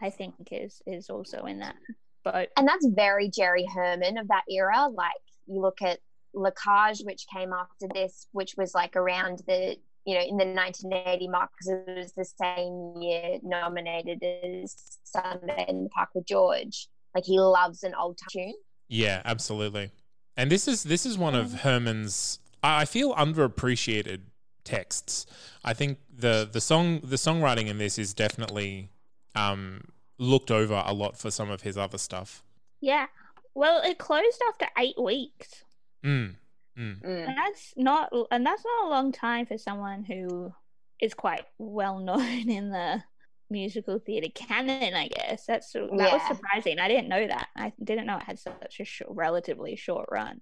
I 0.00 0.10
think 0.10 0.34
is 0.50 0.82
is 0.86 1.08
also 1.10 1.44
in 1.44 1.58
that 1.60 1.76
boat. 2.24 2.48
and 2.56 2.66
that's 2.66 2.86
very 2.86 3.28
Jerry 3.28 3.66
Herman 3.66 4.18
of 4.18 4.28
that 4.28 4.44
era. 4.50 4.88
Like 4.88 5.12
you 5.46 5.60
look 5.60 5.80
at 5.82 6.00
La 6.34 6.50
Cage, 6.50 7.00
which 7.04 7.26
came 7.32 7.52
after 7.52 7.86
this, 7.92 8.26
which 8.32 8.54
was 8.56 8.74
like 8.74 8.96
around 8.96 9.42
the 9.46 9.76
you 10.08 10.14
know 10.14 10.22
in 10.22 10.38
the 10.38 10.46
1980 10.46 11.28
mark 11.28 11.50
because 11.52 11.82
it 11.86 11.98
was 11.98 12.12
the 12.14 12.24
same 12.24 12.94
year 12.98 13.38
nominated 13.42 14.24
as 14.24 14.74
Sunday 15.04 15.66
in 15.68 15.84
the 15.84 15.90
Park 15.90 16.08
with 16.14 16.26
George. 16.26 16.88
Like 17.14 17.26
he 17.26 17.38
loves 17.38 17.82
an 17.82 17.94
old 17.94 18.18
tune. 18.30 18.54
Yeah, 18.88 19.20
absolutely. 19.26 19.90
And 20.34 20.50
this 20.50 20.66
is 20.66 20.84
this 20.84 21.04
is 21.04 21.18
one 21.18 21.34
of 21.34 21.60
Herman's 21.60 22.38
I 22.62 22.82
I 22.82 22.84
feel 22.86 23.14
underappreciated 23.14 24.20
texts. 24.64 25.26
I 25.62 25.74
think 25.74 25.98
the 26.10 26.48
the 26.50 26.62
song 26.62 27.00
the 27.04 27.16
songwriting 27.16 27.66
in 27.66 27.76
this 27.76 27.98
is 27.98 28.14
definitely 28.14 28.88
um 29.34 29.88
looked 30.18 30.50
over 30.50 30.82
a 30.86 30.94
lot 30.94 31.18
for 31.18 31.30
some 31.30 31.50
of 31.50 31.60
his 31.60 31.76
other 31.76 31.98
stuff. 31.98 32.42
Yeah. 32.80 33.08
Well, 33.54 33.82
it 33.84 33.98
closed 33.98 34.40
after 34.48 34.68
eight 34.78 34.98
weeks. 34.98 35.64
Mm. 36.02 36.36
Mm. 36.78 37.02
Mm. 37.02 37.28
And 37.28 37.36
that's 37.36 37.72
not 37.76 38.12
and 38.30 38.46
that's 38.46 38.62
not 38.64 38.86
a 38.86 38.90
long 38.90 39.12
time 39.12 39.46
for 39.46 39.58
someone 39.58 40.04
who 40.04 40.52
is 41.00 41.14
quite 41.14 41.44
well 41.58 41.98
known 41.98 42.20
in 42.50 42.70
the 42.70 43.02
musical 43.50 43.98
theatre 43.98 44.28
canon, 44.34 44.94
I 44.94 45.08
guess. 45.08 45.44
That's 45.46 45.72
that 45.72 45.90
was 45.90 46.22
surprising. 46.28 46.78
I 46.78 46.88
didn't 46.88 47.08
know 47.08 47.26
that. 47.26 47.48
I 47.56 47.72
didn't 47.82 48.06
know 48.06 48.16
it 48.18 48.22
had 48.24 48.38
such 48.38 48.80
a 48.80 48.84
short, 48.84 49.10
relatively 49.14 49.74
short 49.76 50.08
run. 50.12 50.40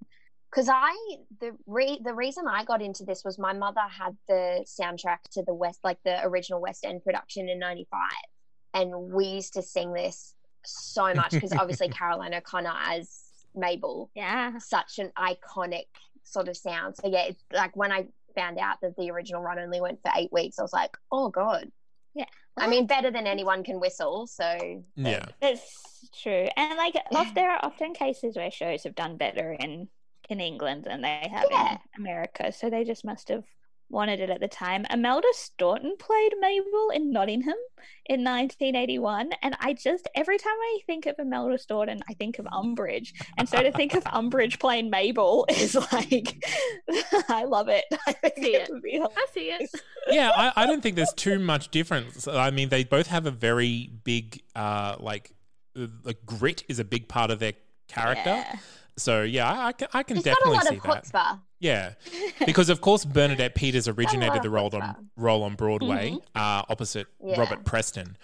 because 0.51 0.69
I 0.69 0.93
the 1.41 1.53
re- 1.67 2.01
the 2.05 2.13
reason 2.15 2.45
I 2.49 2.65
got 2.65 2.83
into 2.83 3.05
this 3.05 3.23
was 3.25 3.39
my 3.39 3.53
mother 3.53 3.81
had 3.89 4.17
the 4.29 4.65
soundtrack 4.67 5.19
to 5.33 5.43
the 5.45 5.55
West 5.55 5.81
like 5.85 5.99
the 6.05 6.23
original 6.25 6.61
West 6.61 6.85
End 6.85 7.03
production 7.05 7.49
in 7.49 7.59
'95, 7.61 8.01
and 8.75 8.91
we 9.13 9.25
used 9.27 9.55
to 9.55 9.63
sing 9.63 9.93
this 9.93 10.35
so 10.65 11.15
much 11.15 11.31
because 11.31 11.53
obviously 11.53 11.89
Caroline 12.01 12.35
O'Connor 12.35 12.75
as 12.89 13.23
Mabel, 13.55 14.11
Yeah. 14.15 14.59
such 14.59 14.99
an 14.99 15.13
iconic 15.17 15.85
sort 16.27 16.49
of 16.49 16.57
sound. 16.57 16.97
So 16.97 17.09
yeah, 17.09 17.25
it's 17.25 17.43
like 17.53 17.75
when 17.77 17.93
I 17.93 18.07
found 18.35 18.59
out 18.59 18.81
that 18.83 18.97
the 18.97 19.11
original 19.11 19.41
run 19.43 19.59
only 19.59 19.81
went 19.81 20.01
for 20.03 20.11
eight 20.17 20.31
weeks, 20.33 20.59
I 20.59 20.63
was 20.63 20.73
like, 20.73 20.97
oh 21.11 21.31
god. 21.31 21.71
Yeah. 22.15 22.27
I 22.59 22.67
mean, 22.69 22.87
better 22.87 23.11
than 23.11 23.27
anyone 23.27 23.63
can 23.65 23.81
whistle. 23.81 24.27
So 24.27 24.85
Yeah. 24.97 25.27
It's 25.43 26.09
true. 26.23 26.49
And 26.57 26.77
like 26.77 26.95
of, 27.15 27.35
there 27.35 27.51
are 27.51 27.61
often 27.63 27.93
cases 27.93 28.37
where 28.37 28.51
shows 28.51 28.85
have 28.85 28.95
done 28.95 29.17
better 29.17 29.53
in 29.53 29.89
in 30.29 30.41
England 30.41 30.85
than 30.85 31.03
they 31.03 31.29
have 31.31 31.47
Yeah. 31.51 31.73
in 31.73 31.79
America. 32.03 32.53
So 32.53 32.69
they 32.71 32.85
just 32.85 33.05
must 33.05 33.29
have 33.29 33.45
wanted 33.89 34.21
it 34.21 34.31
at 34.31 34.41
the 34.41 34.49
time. 34.49 34.87
Imelda 34.91 35.29
Staunton 35.33 35.95
played 35.99 36.33
Mabel 36.41 36.91
in 36.93 37.11
Nottingham 37.13 37.55
in 38.07 38.25
1981. 38.25 39.31
And 39.43 39.57
I 39.61 39.73
just, 39.73 40.09
every 40.15 40.39
time 40.39 40.53
I 40.53 40.79
think 40.87 41.07
of 41.07 41.17
Imelda 41.19 41.59
Staunton, 41.59 42.01
I 42.09 42.15
think 42.15 42.39
of 42.39 42.47
Umbridge. 42.47 43.13
And 43.39 43.49
so 43.49 43.63
to 43.63 43.71
think 43.73 43.95
of 43.95 44.05
Umbridge 44.05 44.59
playing 44.59 44.91
Mabel 44.91 45.47
is 45.51 45.75
like, 45.93 46.45
I 47.29 47.45
love 47.45 47.69
it. 47.69 47.85
I 48.07 48.13
think 48.13 48.35
See 48.37 48.55
it 48.57 48.63
it. 48.63 48.73
would 48.73 48.83
be 48.83 48.93
hilarious. 48.93 49.17
I 49.17 49.27
see 49.33 49.51
it. 49.51 49.71
yeah, 50.09 50.33
I, 50.37 50.65
I 50.65 50.67
don't 50.67 50.83
think 50.83 50.97
there's 50.97 51.13
too 51.15 51.39
much 51.39 51.71
difference. 51.71 52.27
I 52.27 52.51
mean, 52.51 52.69
they 52.69 52.85
both 52.85 53.07
have 53.09 53.27
a 53.27 53.31
very 53.31 53.91
big, 54.05 54.43
uh, 54.55 54.97
like, 54.99 55.33
uh, 55.79 55.87
like 56.03 56.25
grit 56.27 56.65
is 56.69 56.79
a 56.79 56.85
big 56.85 57.09
part 57.09 57.31
of 57.31 57.39
their 57.39 57.53
character. 57.89 58.31
Yeah. 58.31 58.57
So 58.97 59.23
yeah, 59.23 59.51
I, 59.51 59.67
I 59.69 59.73
can, 59.73 59.89
I 59.93 60.03
can 60.03 60.17
she's 60.17 60.25
got 60.25 60.33
a 60.33 60.35
definitely 60.51 60.57
lot 60.57 60.67
see 60.69 60.77
of 60.77 60.83
that. 60.83 61.05
chutzpah. 61.13 61.41
Yeah, 61.59 61.93
because 62.47 62.69
of 62.71 62.81
course 62.81 63.05
Bernadette 63.05 63.55
Peters 63.55 63.89
originated 63.89 64.43
the 64.43 64.51
role 64.51 64.75
on 64.75 65.09
role 65.17 65.43
on 65.43 65.55
Broadway, 65.55 66.11
Mm-hmm. 66.11 66.19
uh, 66.35 66.63
opposite 66.69 67.07
Yeah. 67.23 67.39
Robert 67.41 67.65
Preston. 67.65 68.17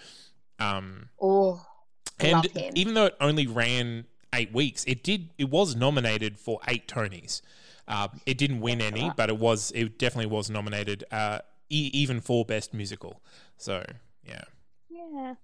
Um, 0.59 1.09
Oh, 1.21 1.65
and 2.19 2.47
even 2.75 2.93
though 2.93 3.05
it 3.05 3.15
only 3.19 3.47
ran 3.47 4.05
eight 4.33 4.53
weeks, 4.53 4.83
it 4.85 5.03
did 5.03 5.29
it 5.37 5.49
was 5.49 5.75
nominated 5.75 6.37
for 6.39 6.59
eight 6.67 6.87
Tonys. 6.87 7.41
Uh, 7.87 8.07
it 8.25 8.37
didn't 8.37 8.61
win 8.61 8.79
any, 8.81 9.11
but 9.17 9.29
it 9.29 9.37
was 9.37 9.71
it 9.75 9.97
definitely 9.99 10.31
was 10.31 10.49
nominated, 10.49 11.03
uh, 11.11 11.39
e- 11.69 11.89
even 11.93 12.21
for 12.21 12.45
best 12.45 12.73
musical. 12.73 13.21
So 13.57 13.83
yeah, 14.25 14.43
Yeah. 14.89 15.35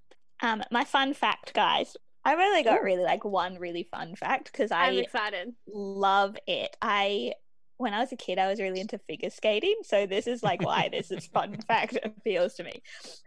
Um, 0.42 0.64
my 0.72 0.86
fun 0.86 1.14
fact, 1.14 1.54
guys. 1.54 1.98
I've 2.30 2.40
only 2.40 2.64
got 2.64 2.84
really 2.84 3.04
like 3.04 3.26
one 3.26 3.58
really 3.58 3.88
fun 3.90 4.16
fact 4.16 4.52
because 4.52 4.72
I'm 4.72 4.94
I 4.94 4.98
excited. 4.98 5.54
love 5.68 6.38
it. 6.46 6.76
I 6.80 7.34
when 7.78 7.94
I 7.94 8.00
was 8.02 8.12
a 8.12 8.18
kid, 8.18 8.38
I 8.38 8.48
was 8.48 8.60
really 8.60 8.82
into 8.82 9.00
figure 9.00 9.30
skating, 9.30 9.78
so 9.84 10.06
this 10.06 10.28
is 10.28 10.44
like 10.44 10.62
why 10.62 10.90
this 10.92 11.10
is 11.12 11.26
fun 11.26 11.58
fact 11.68 11.98
appeals 12.04 12.54
to 12.56 12.64
me. 12.64 12.84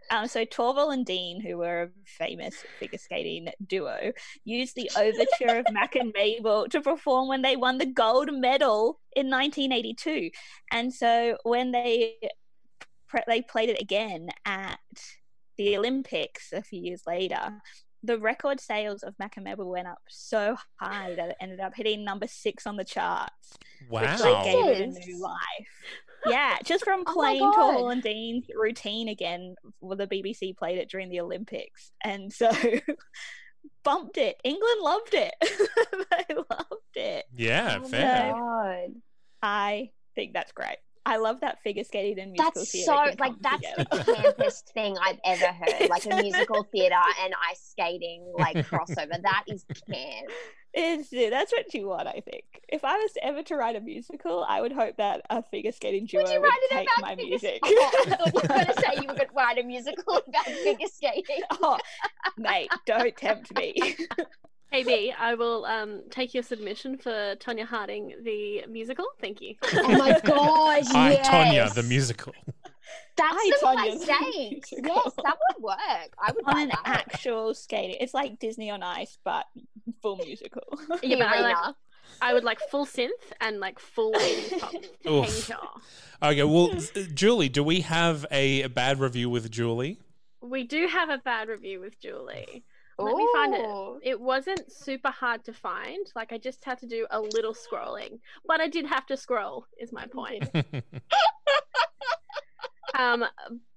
Um, 0.09 0.27
so 0.27 0.45
Torvill 0.45 0.93
and 0.93 1.05
Dean, 1.05 1.41
who 1.41 1.57
were 1.57 1.83
a 1.83 1.89
famous 2.05 2.55
figure 2.79 2.99
skating 2.99 3.49
duo, 3.67 4.13
used 4.45 4.75
the 4.75 4.89
overture 4.95 5.59
of 5.59 5.73
Mac 5.73 5.95
and 5.95 6.13
Mabel 6.15 6.67
to 6.69 6.81
perform 6.81 7.27
when 7.27 7.41
they 7.41 7.57
won 7.57 7.77
the 7.77 7.87
gold 7.87 8.29
medal 8.31 9.01
in 9.15 9.29
1982, 9.29 10.29
and 10.71 10.93
so 10.93 11.35
when 11.43 11.71
they 11.71 12.15
pre- 13.09 13.23
they 13.27 13.41
played 13.41 13.69
it 13.69 13.81
again 13.81 14.29
at 14.45 14.79
the 15.57 15.77
Olympics 15.77 16.53
a 16.53 16.61
few 16.61 16.81
years 16.81 17.01
later. 17.05 17.61
The 18.03 18.19
record 18.19 18.59
sales 18.59 19.01
of 19.03 19.15
Mac 19.17 19.37
and 19.37 19.45
Mabel 19.45 19.69
went 19.69 19.87
up 19.87 19.99
so 20.09 20.57
high 20.75 21.15
that 21.15 21.29
it 21.29 21.35
ended 21.39 21.59
up 21.59 21.73
hitting 21.75 22.03
number 22.03 22.27
six 22.27 22.67
on 22.67 22.75
the 22.75 22.83
charts 22.83 23.57
wow. 23.89 24.01
which 24.01 24.19
like 24.21 24.43
gave 24.45 24.65
it 24.65 24.81
a 24.81 24.87
new 24.87 25.21
life. 25.21 25.37
Yeah, 26.25 26.57
just 26.63 26.83
from 26.83 27.03
Oh 27.07 27.13
playing 27.13 27.39
God. 27.39 27.55
Torvill 27.55 27.91
and 27.91 28.03
Dean's 28.03 28.45
routine 28.55 29.09
again. 29.09 29.55
Well, 29.81 29.97
the 29.97 30.07
BBC 30.07 30.55
played 30.57 30.77
it 30.77 30.89
during 30.89 31.09
the 31.09 31.19
Olympics, 31.21 31.91
and 32.03 32.31
so 32.31 32.51
bumped 33.83 34.17
it. 34.17 34.39
England 34.43 34.81
loved 34.81 35.13
it. 35.13 35.33
they 36.11 36.35
loved 36.35 36.95
it. 36.95 37.25
yeah, 37.35 37.79
Oh 37.81 37.87
fair. 37.87 38.31
God. 38.33 38.89
I 39.41 39.89
think 40.15 40.33
that's 40.33 40.51
great. 40.53 40.77
I 41.05 41.17
love 41.17 41.41
that 41.41 41.61
figure 41.61 41.83
skating 41.83 42.19
and 42.19 42.31
musical 42.31 42.51
That's 42.61 42.71
theatre 42.71 42.85
so 42.85 43.15
like 43.19 43.33
that's 43.41 43.61
the 43.77 43.85
together. 43.85 44.33
campest 44.33 44.63
thing 44.73 44.95
I've 45.01 45.19
ever 45.25 45.47
heard. 45.47 45.89
Like 45.89 46.05
a 46.05 46.15
musical 46.21 46.63
theatre 46.71 46.95
and 47.23 47.33
ice 47.49 47.61
skating 47.61 48.33
like 48.37 48.55
crossover. 48.67 49.21
That 49.21 49.43
is 49.47 49.65
camp. 49.89 50.29
It's, 50.75 51.09
that's 51.11 51.51
what 51.51 51.71
you 51.75 51.87
want, 51.87 52.07
I 52.07 52.21
think. 52.25 52.45
If 52.67 52.83
I 52.83 52.95
was 52.97 53.11
ever 53.21 53.43
to 53.43 53.55
write 53.55 53.75
a 53.75 53.79
musical, 53.79 54.43
I 54.47 54.59
would 54.59 54.71
hope 54.71 54.97
that 54.97 55.21
a 55.29 55.43
figure 55.43 55.71
skating 55.71 56.07
duo 56.07 56.23
Would 56.23 56.29
would, 56.29 56.35
you 56.35 56.41
write 56.41 56.59
it 56.63 56.71
take 56.71 56.87
about 56.97 57.09
my 57.09 57.15
music. 57.15 57.59
Oh, 57.63 57.91
I 57.93 58.09
thought 58.09 58.25
you 58.25 58.33
were 58.33 58.47
going 58.47 58.65
to 58.65 58.73
say 58.81 58.87
you 58.95 59.07
were 59.07 59.13
going 59.13 59.27
to 59.27 59.33
write 59.35 59.57
a 59.59 59.63
musical 59.63 60.21
about 60.27 60.45
figure 60.45 60.87
skating. 60.91 61.41
oh, 61.61 61.77
mate, 62.37 62.71
don't 62.87 63.15
tempt 63.15 63.53
me. 63.55 63.75
Hey 64.73 64.83
B, 64.83 65.13
I 65.15 65.35
will 65.35 65.65
um 65.65 66.01
take 66.09 66.33
your 66.33 66.41
submission 66.41 66.97
for 66.97 67.35
Tonya 67.35 67.63
Harding 67.63 68.15
the 68.23 68.63
musical. 68.67 69.05
Thank 69.21 69.39
you. 69.39 69.53
Oh 69.71 69.87
my 69.99 70.19
gosh! 70.25 70.91
I 70.95 71.11
yes. 71.11 71.27
Tonya 71.27 71.73
the 71.75 71.83
musical. 71.83 72.33
That's 73.15 73.35
I, 73.35 73.51
the 73.51 73.65
Tonya, 73.67 73.91
the 73.91 73.97
mistake. 73.99 74.65
musical. 74.71 75.01
Yes, 75.05 75.13
that 75.23 75.37
would 75.37 75.63
work. 75.63 75.77
I 76.19 76.31
would 76.31 76.43
on 76.47 76.61
an 76.63 76.67
that. 76.69 76.81
actual 76.85 77.53
skating. 77.53 77.97
It's 77.99 78.15
like 78.15 78.39
Disney 78.39 78.71
on 78.71 78.81
Ice, 78.81 79.19
but 79.23 79.45
full 80.01 80.15
musical. 80.15 80.63
Yeah, 81.03 81.17
but 81.19 81.27
I 81.27 81.41
like 81.41 81.75
I 82.19 82.33
would 82.33 82.43
like 82.43 82.59
full 82.71 82.87
synth 82.87 83.09
and 83.39 83.59
like 83.59 83.77
full 83.77 84.13
80s 84.13 84.59
pop. 84.59 84.73
Oof. 85.07 85.47
Painter. 85.47 85.61
Okay, 86.23 86.43
well, 86.43 86.71
Julie, 87.13 87.49
do 87.49 87.63
we 87.63 87.81
have 87.81 88.25
a, 88.31 88.63
a 88.63 88.69
bad 88.69 88.99
review 88.99 89.29
with 89.29 89.51
Julie? 89.51 89.99
We 90.41 90.63
do 90.63 90.87
have 90.87 91.09
a 91.09 91.19
bad 91.19 91.47
review 91.47 91.79
with 91.79 91.99
Julie. 92.01 92.63
Let 92.99 93.15
me 93.15 93.27
find 93.33 93.53
it. 93.55 93.65
It 94.03 94.19
wasn't 94.19 94.71
super 94.71 95.09
hard 95.09 95.43
to 95.45 95.53
find. 95.53 96.05
Like 96.15 96.31
I 96.31 96.37
just 96.37 96.63
had 96.63 96.79
to 96.79 96.85
do 96.85 97.07
a 97.11 97.19
little 97.19 97.53
scrolling, 97.53 98.19
but 98.45 98.61
I 98.61 98.67
did 98.67 98.85
have 98.85 99.05
to 99.07 99.17
scroll. 99.17 99.65
Is 99.79 99.91
my 99.91 100.05
point. 100.05 100.49
um, 102.97 103.25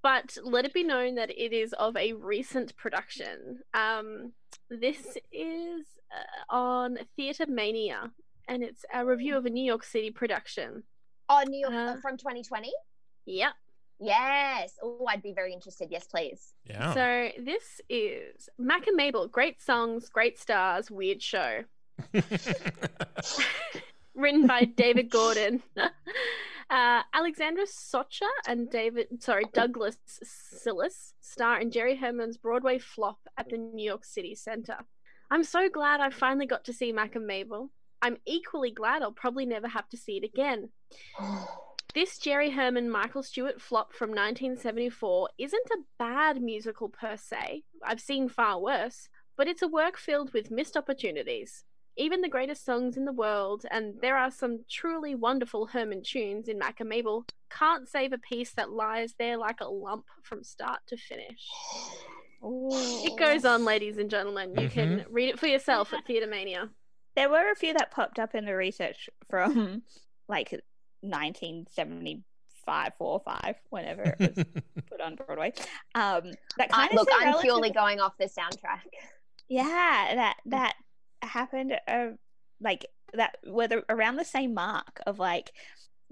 but 0.03 0.37
let 0.43 0.65
it 0.65 0.75
be 0.75 0.85
known 0.85 1.15
that 1.15 1.31
it 1.31 1.53
is 1.53 1.73
of 1.75 1.97
a 1.97 2.13
recent 2.13 2.77
production. 2.77 3.61
Um, 3.75 4.33
this 4.69 5.17
is 5.33 5.87
uh, 6.13 6.55
on 6.55 6.99
TheaterMania, 7.19 8.11
and 8.49 8.63
it's 8.63 8.85
a 8.93 9.05
review 9.05 9.37
of 9.37 9.47
a 9.47 9.51
New 9.51 9.65
York 9.65 9.85
City 9.85 10.11
production. 10.11 10.83
Oh, 11.29 11.43
New 11.47 11.61
York 11.61 11.73
Uh, 11.73 12.01
from 12.01 12.17
2020. 12.17 12.71
Yep. 13.27 13.53
Yes. 13.99 14.75
Oh, 14.83 15.07
I'd 15.09 15.23
be 15.23 15.33
very 15.33 15.53
interested. 15.53 15.89
Yes, 15.91 16.07
please. 16.07 16.55
Yeah. 16.69 16.95
So 16.95 17.31
this 17.43 17.81
is 17.89 18.49
Mac 18.59 18.87
and 18.87 18.97
Mabel. 18.97 19.29
Great 19.29 19.63
songs, 19.63 20.09
great 20.09 20.39
stars, 20.39 20.91
weird 20.91 21.23
show. 21.23 21.63
Written 24.15 24.47
by 24.47 24.65
David 24.65 25.11
Gordon. 25.11 25.63
Uh, 26.69 27.01
Alexandra 27.15 27.65
Socha 27.65 28.27
and 28.49 28.69
David, 28.69 29.23
sorry, 29.23 29.45
Douglas 29.55 29.99
Sills 30.25 31.15
star 31.21 31.61
in 31.61 31.71
Jerry 31.71 31.95
Herman's 31.95 32.39
Broadway 32.39 32.81
flop 32.81 33.21
at 33.39 33.49
the 33.49 33.57
New 33.57 33.85
York 33.85 34.05
City 34.05 34.35
Center. 34.35 34.79
I'm 35.31 35.45
so 35.45 35.69
glad 35.69 36.01
I 36.01 36.11
finally 36.11 36.47
got 36.47 36.65
to 36.65 36.73
see 36.73 36.91
Mac 36.91 37.15
and 37.15 37.25
Mabel. 37.25 37.71
I'm 38.03 38.17
equally 38.27 38.73
glad 38.73 39.03
I'll 39.03 39.13
probably 39.13 39.47
never 39.47 39.69
have 39.69 39.89
to 39.91 39.97
see 39.97 40.17
it 40.17 40.25
again. 40.25 40.71
This 41.97 42.19
Jerry 42.19 42.51
Herman 42.51 42.91
Michael 42.91 43.23
Stewart 43.23 43.59
flop 43.59 43.95
from 43.95 44.11
1974 44.11 45.31
isn't 45.39 45.71
a 45.73 45.79
bad 45.99 46.43
musical 46.43 46.91
per 46.91 47.17
se. 47.17 47.63
I've 47.83 48.03
seen 48.03 48.29
far 48.29 48.61
worse, 48.61 49.09
but 49.35 49.49
it's 49.49 49.63
a 49.63 49.67
work 49.67 49.97
filled 49.97 50.35
with 50.35 50.51
missed 50.51 50.77
opportunities. 50.77 51.65
Even 51.97 52.21
the 52.21 52.29
greatest 52.29 52.67
songs 52.67 52.99
in 52.99 53.07
the 53.07 53.15
world, 53.15 53.65
and 53.71 53.95
there 54.03 54.19
are 54.19 54.31
some 54.31 54.67
truly 54.71 55.15
wonderful 55.15 55.65
Herman 55.65 56.03
tunes 56.03 56.49
in 56.49 56.59
Mac 56.59 56.81
and 56.81 56.91
Mabel, 56.91 57.25
can't 57.49 57.89
save 57.89 58.13
a 58.13 58.19
piece 58.19 58.53
that 58.53 58.73
lies 58.73 59.15
there 59.19 59.39
like 59.39 59.63
a 59.63 59.67
lump 59.67 60.05
from 60.23 60.45
start 60.45 60.81
to 60.89 60.99
finish. 60.99 61.49
It 62.43 63.19
goes 63.19 63.47
on, 63.47 63.65
ladies 63.65 63.97
and 63.97 64.11
gentlemen. 64.11 64.55
You 64.59 64.69
can 64.69 64.99
mm-hmm. 64.99 65.15
read 65.15 65.31
it 65.31 65.39
for 65.39 65.47
yourself 65.47 65.95
at 65.95 66.07
TheaterMania. 66.07 66.69
There 67.15 67.31
were 67.31 67.51
a 67.51 67.57
few 67.57 67.73
that 67.73 67.91
popped 67.91 68.19
up 68.19 68.35
in 68.35 68.45
the 68.45 68.55
research 68.55 69.09
from 69.31 69.81
like 70.29 70.53
1975, 71.01 72.93
four 72.99 73.13
or 73.13 73.21
five, 73.21 73.57
whenever 73.71 74.03
it 74.03 74.19
was 74.37 74.45
put 74.91 75.01
on 75.01 75.17
Broadway. 75.17 75.53
Um, 75.95 76.33
that 76.59 76.71
Uh, 76.73 76.75
kind 76.75 76.91
of 76.91 76.97
look, 76.97 77.09
I'm 77.13 77.39
purely 77.41 77.71
going 77.71 78.01
off 78.01 78.17
the 78.19 78.27
soundtrack. 78.27 78.83
yeah, 79.49 80.15
that 80.15 80.37
that 80.47 80.75
happened. 81.23 81.75
Uh, 81.87 82.09
like 82.61 82.87
that 83.15 83.37
were 83.47 83.69
the, 83.69 83.85
around 83.89 84.17
the 84.17 84.25
same 84.25 84.55
mark 84.55 85.01
of 85.07 85.19
like 85.19 85.53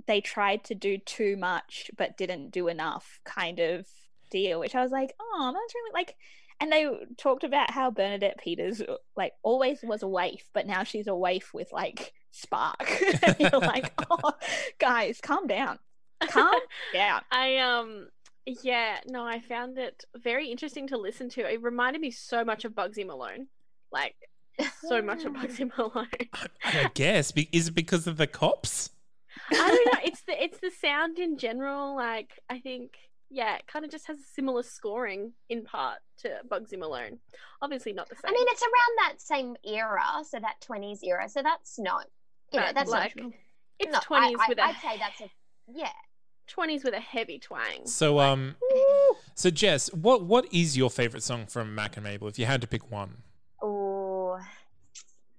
they 0.06 0.20
tried 0.20 0.64
to 0.64 0.74
do 0.74 0.98
too 0.98 1.36
much 1.36 1.90
but 1.96 2.16
didn't 2.16 2.50
do 2.50 2.68
enough 2.68 3.20
kind 3.24 3.58
of 3.60 3.86
deal, 4.30 4.60
which 4.60 4.74
I 4.74 4.82
was 4.82 4.92
like, 4.92 5.14
oh, 5.20 5.52
that's 5.54 5.74
really 5.74 5.90
like. 5.94 6.14
And 6.60 6.70
they 6.70 6.88
talked 7.16 7.42
about 7.44 7.70
how 7.72 7.90
Bernadette 7.90 8.38
Peters 8.38 8.80
like 9.16 9.32
always 9.42 9.80
was 9.82 10.02
a 10.02 10.08
waif, 10.08 10.48
but 10.52 10.66
now 10.66 10.84
she's 10.84 11.06
a 11.08 11.14
waif 11.14 11.52
with 11.52 11.72
like 11.72 12.12
spark. 12.34 12.90
and 13.22 13.36
you're 13.38 13.60
like, 13.60 13.92
oh, 14.10 14.32
guys, 14.78 15.20
calm 15.22 15.46
down, 15.46 15.78
calm 16.28 16.60
down. 16.92 17.22
I 17.30 17.58
um 17.58 18.08
yeah, 18.46 18.98
no, 19.06 19.24
I 19.24 19.40
found 19.40 19.78
it 19.78 20.04
very 20.16 20.48
interesting 20.48 20.86
to 20.88 20.98
listen 20.98 21.30
to. 21.30 21.50
It 21.50 21.62
reminded 21.62 22.02
me 22.02 22.10
so 22.10 22.44
much 22.44 22.64
of 22.64 22.72
Bugsy 22.72 23.06
Malone. 23.06 23.46
Like 23.90 24.16
so 24.86 25.00
much 25.00 25.24
of 25.24 25.32
Bugsy 25.32 25.70
Malone. 25.76 26.08
I 26.64 26.90
guess. 26.94 27.32
Is 27.52 27.68
it 27.68 27.74
because 27.74 28.06
of 28.06 28.16
the 28.16 28.26
cops? 28.26 28.90
I 29.50 29.54
don't 29.54 29.94
know. 29.94 30.00
It's 30.04 30.22
the 30.22 30.42
it's 30.42 30.58
the 30.58 30.70
sound 30.70 31.18
in 31.18 31.38
general. 31.38 31.96
Like 31.96 32.32
I 32.50 32.58
think, 32.58 32.94
yeah, 33.30 33.56
it 33.56 33.66
kind 33.66 33.84
of 33.84 33.90
just 33.90 34.06
has 34.06 34.18
a 34.18 34.34
similar 34.34 34.62
scoring 34.62 35.32
in 35.48 35.64
part 35.64 35.98
to 36.18 36.28
Bugsy 36.48 36.78
Malone. 36.78 37.18
Obviously 37.62 37.92
not 37.92 38.08
the 38.08 38.16
same. 38.16 38.28
I 38.28 38.32
mean, 38.32 38.46
it's 38.48 38.62
around 38.62 39.08
that 39.08 39.20
same 39.20 39.56
era, 39.64 40.24
so 40.28 40.38
that 40.38 40.56
20s 40.68 41.00
era. 41.02 41.28
So 41.28 41.42
that's 41.42 41.78
not, 41.78 42.06
you 42.52 42.60
know, 42.60 42.66
that's 42.74 42.90
like, 42.90 43.16
not. 43.16 43.32
it's 43.78 43.92
no, 43.92 43.98
twenties 44.02 44.36
I, 44.40 44.48
with 44.48 44.58
I, 44.58 44.62
a 44.62 44.68
I'd 44.70 44.76
say 44.80 44.98
that's 44.98 45.20
a 45.20 45.30
yeah. 45.74 45.88
twenties 46.46 46.84
with 46.84 46.94
a 46.94 47.00
heavy 47.00 47.38
twang. 47.38 47.86
So, 47.86 48.20
um, 48.20 48.56
so 49.34 49.50
Jess, 49.50 49.92
what 49.92 50.22
what 50.24 50.46
is 50.52 50.76
your 50.76 50.90
favorite 50.90 51.22
song 51.22 51.46
from 51.46 51.74
Mac 51.74 51.96
and 51.96 52.04
Mabel? 52.04 52.28
If 52.28 52.38
you 52.38 52.46
had 52.46 52.60
to 52.60 52.66
pick 52.66 52.90
one, 52.90 53.22
Oh, 53.62 54.38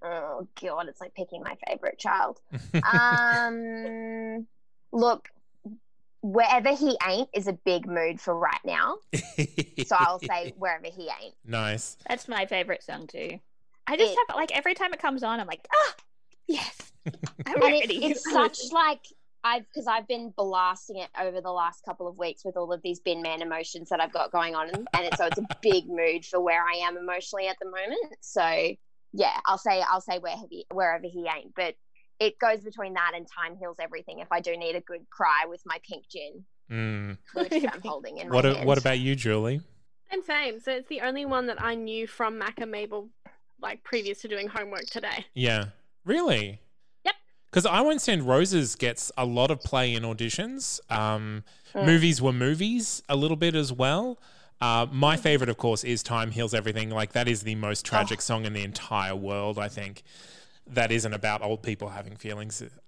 oh 0.04 0.48
god, 0.62 0.88
it's 0.88 1.00
like 1.02 1.14
picking 1.14 1.42
my 1.44 1.56
favorite 1.68 2.00
child. 2.00 2.40
Um, 2.84 4.48
look, 4.92 5.30
wherever 6.22 6.76
he 6.76 6.98
ain't 7.08 7.30
is 7.34 7.48
a 7.48 7.54
big 7.54 7.88
mood 7.88 8.20
for 8.20 8.38
right 8.38 8.60
now. 8.66 8.98
So 9.86 9.96
I'll 9.98 10.20
say 10.20 10.54
wherever 10.58 10.88
he 10.88 11.04
ain't. 11.22 11.36
nice. 11.46 11.98
That's 12.08 12.28
my 12.28 12.46
favorite 12.46 12.84
song 12.84 13.08
too. 13.08 13.40
I 13.88 13.98
just 13.98 14.14
It- 14.14 14.18
have 14.28 14.36
like 14.36 14.56
every 14.58 14.74
time 14.74 14.94
it 14.94 15.00
comes 15.00 15.22
on, 15.24 15.40
I'm 15.40 15.48
like, 15.48 15.68
ah, 15.72 15.94
yes, 16.48 16.92
I'm 17.46 17.62
And 17.62 17.74
it, 17.76 17.82
ready. 17.82 18.06
it's 18.06 18.30
such 18.32 18.60
like 18.72 19.02
I've 19.44 19.64
because 19.72 19.86
I've 19.88 20.08
been 20.08 20.34
blasting 20.36 20.98
it 20.98 21.10
over 21.20 21.40
the 21.42 21.52
last 21.52 21.84
couple 21.86 22.08
of 22.08 22.18
weeks 22.18 22.44
with 22.44 22.58
all 22.58 22.74
of 22.74 22.82
these 22.84 23.00
bin 23.00 23.22
man 23.22 23.42
emotions 23.42 23.90
that 23.90 24.00
I've 24.02 24.12
got 24.14 24.32
going 24.32 24.56
on, 24.56 24.70
and, 24.70 24.88
and 24.94 25.06
it, 25.06 25.16
so 25.18 25.26
it's 25.26 25.38
a 25.38 25.48
big 25.62 25.86
mood 25.88 26.26
for 26.26 26.42
where 26.42 26.64
I 26.64 26.78
am 26.88 26.98
emotionally 26.98 27.48
at 27.48 27.58
the 27.62 27.68
moment. 27.70 28.16
So 28.22 28.72
yeah, 29.14 29.38
I'll 29.46 29.58
say 29.60 29.82
I'll 29.88 30.02
say 30.02 30.18
where 30.20 30.36
he, 30.50 30.66
wherever 30.74 31.06
he 31.06 31.28
ain't, 31.34 31.54
but 31.56 31.76
it 32.20 32.40
goes 32.40 32.62
between 32.62 32.94
that 32.96 33.12
and 33.16 33.28
time 33.28 33.56
heals 33.58 33.78
everything. 33.80 34.20
If 34.20 34.30
I 34.32 34.40
do 34.40 34.58
need 34.58 34.76
a 34.76 34.82
good 34.82 35.06
cry 35.12 35.44
with 35.48 35.62
my 35.66 35.78
pink 35.88 36.06
gin, 36.12 36.46
Mm. 36.72 37.20
which 37.36 37.64
I'm 37.72 37.82
holding 37.84 38.18
in 38.18 38.30
my 38.30 38.36
What 38.36 38.46
a- 38.48 38.56
hand. 38.56 38.68
What 38.68 38.80
about 38.80 38.98
you, 38.98 39.16
Julie? 39.16 39.62
And 40.12 40.24
same. 40.24 40.60
So 40.60 40.72
it's 40.72 40.90
the 40.90 41.02
only 41.02 41.24
one 41.26 41.46
that 41.48 41.62
I 41.62 41.76
knew 41.76 42.08
from 42.08 42.40
Mac 42.40 42.60
and 42.60 42.72
Mabel, 42.72 43.10
like 43.62 43.84
previous 43.84 44.22
to 44.22 44.28
doing 44.28 44.48
homework 44.48 44.86
today. 44.88 45.26
Yeah, 45.36 45.66
really. 46.06 46.60
Yep. 47.04 47.16
Because 47.52 47.66
I 47.66 47.82
Won't 47.82 48.02
Stand 48.02 48.24
Roses 48.28 48.76
gets 48.76 49.12
a 49.18 49.26
lot 49.26 49.52
of 49.52 49.60
play 49.62 49.94
in 49.94 50.04
auditions. 50.04 50.80
Um, 50.90 51.44
Mm. 51.76 51.86
Movies 51.86 52.22
were 52.22 52.32
movies 52.32 53.04
a 53.10 53.16
little 53.18 53.36
bit 53.36 53.54
as 53.54 53.74
well. 53.74 54.18
Uh, 54.62 54.88
my 54.90 55.18
favorite, 55.18 55.50
of 55.50 55.58
course, 55.58 55.84
is 55.84 56.02
"Time 56.02 56.32
Heals 56.32 56.54
Everything." 56.54 56.90
Like 56.90 57.12
that 57.12 57.28
is 57.28 57.44
the 57.44 57.56
most 57.56 57.86
tragic 57.86 58.22
song 58.22 58.46
in 58.46 58.54
the 58.54 58.64
entire 58.64 59.14
world. 59.16 59.60
I 59.60 59.68
think 59.68 60.04
that 60.68 60.90
isn't 60.90 61.14
about 61.14 61.42
old 61.42 61.62
people 61.64 61.90
having 61.90 62.16
feelings. 62.16 62.64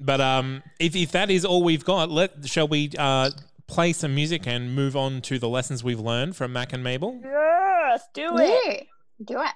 but 0.00 0.20
um, 0.20 0.62
if 0.80 0.96
if 0.96 1.12
that 1.12 1.30
is 1.30 1.44
all 1.44 1.62
we've 1.62 1.84
got, 1.84 2.10
let 2.10 2.48
shall 2.48 2.66
we 2.66 2.90
uh, 2.98 3.30
play 3.68 3.92
some 3.92 4.16
music 4.16 4.48
and 4.48 4.74
move 4.74 4.96
on 4.96 5.20
to 5.22 5.38
the 5.38 5.48
lessons 5.48 5.84
we've 5.84 6.00
learned 6.00 6.34
from 6.34 6.52
Mac 6.52 6.72
and 6.72 6.82
Mabel? 6.82 7.20
yes, 7.22 8.08
do 8.12 8.36
it. 8.38 8.60
Yeah, 8.76 8.82
do 9.22 9.40
it. 9.40 9.54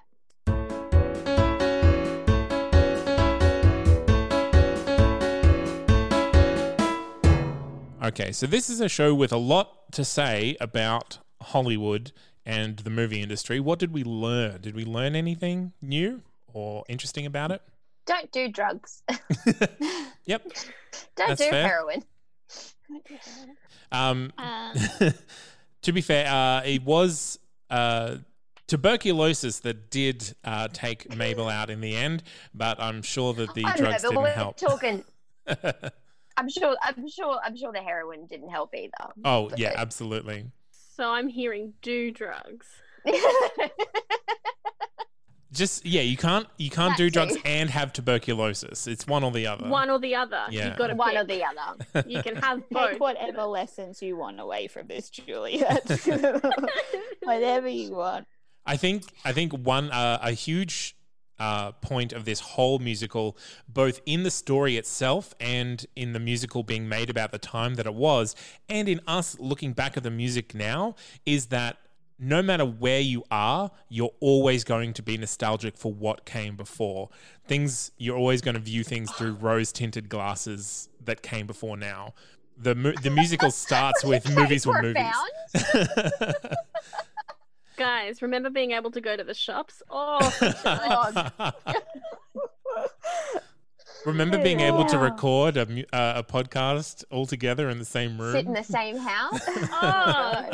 Okay, 8.02 8.32
so 8.32 8.46
this 8.46 8.70
is 8.70 8.80
a 8.80 8.88
show 8.88 9.14
with 9.14 9.32
a 9.32 9.36
lot 9.36 9.92
to 9.92 10.04
say 10.04 10.56
about 10.60 11.18
Hollywood 11.42 12.12
and 12.46 12.78
the 12.78 12.90
movie 12.90 13.20
industry. 13.20 13.60
What 13.60 13.78
did 13.78 13.92
we 13.92 14.04
learn? 14.04 14.60
Did 14.60 14.74
we 14.74 14.84
learn 14.84 15.14
anything 15.14 15.72
new 15.82 16.22
or 16.52 16.84
interesting 16.88 17.26
about 17.26 17.50
it? 17.50 17.60
Don't 18.06 18.30
do 18.32 18.48
drugs. 18.48 19.02
Yep. 20.26 20.42
Don't 21.16 21.28
That's 21.28 21.40
do 21.40 21.48
fair. 21.48 21.66
heroin. 21.66 22.04
Um, 23.90 24.30
Um, 24.36 24.74
to 25.82 25.92
be 25.92 26.02
fair, 26.02 26.26
uh, 26.30 26.60
it 26.66 26.84
was 26.84 27.38
uh, 27.70 28.16
tuberculosis 28.68 29.58
that 29.60 29.90
did 29.90 30.34
uh, 30.44 30.68
take 30.72 31.14
Mabel 31.16 31.48
out 31.48 31.68
in 31.70 31.80
the 31.80 31.96
end, 31.96 32.22
but 32.54 32.80
I'm 32.80 33.02
sure 33.02 33.34
that 33.34 33.52
the 33.54 33.64
I 33.64 33.72
don't 33.76 33.82
know, 33.82 33.88
drugs 33.90 34.02
but 34.02 34.10
didn't 34.10 34.34
help. 34.36 34.56
talking. 34.56 35.04
I'm 36.36 36.48
sure. 36.48 36.76
I'm 36.82 37.08
sure. 37.08 37.40
I'm 37.44 37.56
sure 37.56 37.72
the 37.72 37.80
heroin 37.80 38.26
didn't 38.26 38.50
help 38.50 38.72
either. 38.74 38.92
oh 39.24 39.48
But- 39.48 39.58
yeah, 39.58 39.72
absolutely. 39.76 40.46
So 40.70 41.10
I'm 41.10 41.28
hearing 41.28 41.74
do 41.82 42.10
drugs. 42.12 42.66
Just 45.50 45.86
yeah, 45.86 46.02
you 46.02 46.18
can't 46.18 46.46
you 46.58 46.68
can't 46.68 46.90
That 46.90 46.98
do 46.98 47.08
drugs 47.08 47.34
and 47.44 47.70
have 47.70 47.94
tuberculosis. 47.94 48.86
It's 48.86 49.06
one 49.06 49.24
or 49.24 49.30
the 49.30 49.46
other. 49.46 49.66
One 49.66 49.88
or 49.88 49.98
the 49.98 50.14
other. 50.14 50.42
Yeah. 50.50 50.68
You've 50.68 50.76
got 50.76 50.88
to 50.88 50.94
One 50.94 51.12
pick. 51.12 51.20
or 51.20 51.24
the 51.24 51.42
other. 51.44 52.04
You 52.08 52.22
can 52.22 52.36
have 52.36 52.68
both. 52.68 52.90
Take 52.92 53.00
whatever 53.00 53.44
lessons 53.44 54.02
you 54.02 54.16
want 54.18 54.38
away 54.40 54.66
from 54.66 54.88
this, 54.88 55.08
Julie. 55.08 55.56
That's 55.66 56.06
whatever 57.22 57.66
you 57.68 57.92
want. 57.92 58.26
I 58.68 58.76
think 58.76 59.04
I 59.24 59.32
think 59.32 59.52
one 59.52 59.90
uh, 59.90 60.18
a 60.22 60.32
huge 60.32 60.94
uh, 61.38 61.72
point 61.72 62.12
of 62.12 62.24
this 62.24 62.40
whole 62.40 62.78
musical, 62.78 63.36
both 63.66 64.00
in 64.06 64.24
the 64.24 64.30
story 64.30 64.76
itself 64.76 65.34
and 65.40 65.84
in 65.96 66.12
the 66.12 66.20
musical 66.20 66.62
being 66.62 66.88
made 66.88 67.08
about 67.08 67.32
the 67.32 67.38
time 67.38 67.74
that 67.76 67.86
it 67.86 67.94
was, 67.94 68.36
and 68.68 68.88
in 68.88 69.00
us 69.06 69.38
looking 69.38 69.72
back 69.72 69.96
at 69.96 70.02
the 70.02 70.10
music 70.10 70.54
now, 70.54 70.94
is 71.24 71.46
that 71.46 71.78
no 72.18 72.42
matter 72.42 72.64
where 72.64 73.00
you 73.00 73.24
are, 73.30 73.70
you're 73.88 74.12
always 74.20 74.64
going 74.64 74.92
to 74.92 75.02
be 75.02 75.16
nostalgic 75.16 75.76
for 75.76 75.92
what 75.92 76.24
came 76.24 76.56
before. 76.56 77.08
Things 77.46 77.92
you're 77.96 78.16
always 78.16 78.40
going 78.42 78.54
to 78.54 78.60
view 78.60 78.84
things 78.84 79.10
through 79.12 79.32
rose 79.34 79.72
tinted 79.72 80.08
glasses 80.08 80.88
that 81.04 81.22
came 81.22 81.46
before 81.46 81.76
now. 81.76 82.14
The 82.60 82.74
the 83.02 83.10
musical 83.10 83.50
starts 83.50 84.04
with 84.04 84.28
movies 84.36 84.66
were 84.66 84.82
movies. 84.82 85.14
profound. 87.78 88.06
Guys, 88.06 88.22
remember 88.22 88.50
being 88.50 88.72
able 88.72 88.90
to 88.90 89.00
go 89.00 89.16
to 89.16 89.24
the 89.24 89.34
shops? 89.34 89.82
Oh, 89.90 90.18
Remember 94.06 94.38
being 94.42 94.60
able 94.60 94.84
to 94.86 94.98
record 94.98 95.56
a, 95.56 95.66
mu- 95.66 95.82
uh, 95.92 96.14
a 96.16 96.22
podcast 96.22 97.04
all 97.10 97.26
together 97.26 97.68
in 97.68 97.78
the 97.78 97.84
same 97.84 98.18
room? 98.20 98.32
Sit 98.32 98.46
in 98.46 98.52
the 98.52 98.62
same 98.62 98.96
house. 98.96 99.40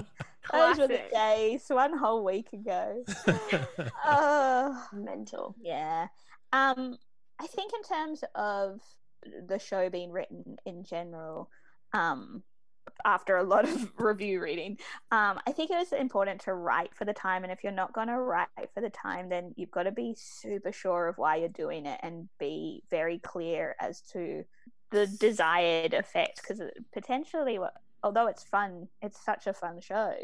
Oh, 0.52 0.56
Those 0.74 0.78
were 0.78 0.88
the 0.88 0.98
classic. 0.98 1.12
days, 1.12 1.64
one 1.68 1.96
whole 1.96 2.22
week 2.22 2.52
ago. 2.52 3.02
oh, 4.04 4.87
Mental. 4.92 5.54
yeah. 5.58 6.08
Um, 6.52 6.98
I 7.40 7.46
think 7.46 7.72
in 7.74 7.82
terms 7.82 8.22
of 8.34 8.80
the 9.48 9.58
show 9.58 9.88
being 9.88 10.10
written 10.12 10.56
in 10.66 10.84
general, 10.84 11.48
um, 11.94 12.42
after 13.04 13.36
a 13.36 13.42
lot 13.42 13.68
of 13.68 13.92
review 13.98 14.40
reading, 14.40 14.78
um, 15.10 15.40
I 15.46 15.52
think 15.52 15.70
it 15.70 15.76
was 15.76 15.92
important 15.92 16.40
to 16.42 16.54
write 16.54 16.94
for 16.94 17.04
the 17.04 17.12
time. 17.12 17.42
And 17.42 17.52
if 17.52 17.62
you're 17.62 17.72
not 17.72 17.92
going 17.92 18.08
to 18.08 18.18
write 18.18 18.48
for 18.72 18.80
the 18.80 18.90
time, 18.90 19.28
then 19.28 19.52
you've 19.56 19.70
got 19.70 19.84
to 19.84 19.92
be 19.92 20.14
super 20.18 20.72
sure 20.72 21.08
of 21.08 21.18
why 21.18 21.36
you're 21.36 21.48
doing 21.48 21.86
it 21.86 22.00
and 22.02 22.28
be 22.38 22.82
very 22.90 23.18
clear 23.18 23.76
as 23.80 24.00
to 24.12 24.44
the 24.90 25.06
desired 25.06 25.94
effect. 25.94 26.40
Because 26.42 26.62
potentially, 26.92 27.58
although 28.02 28.26
it's 28.26 28.44
fun, 28.44 28.88
it's 29.02 29.24
such 29.24 29.46
a 29.46 29.52
fun 29.52 29.80
show, 29.80 30.14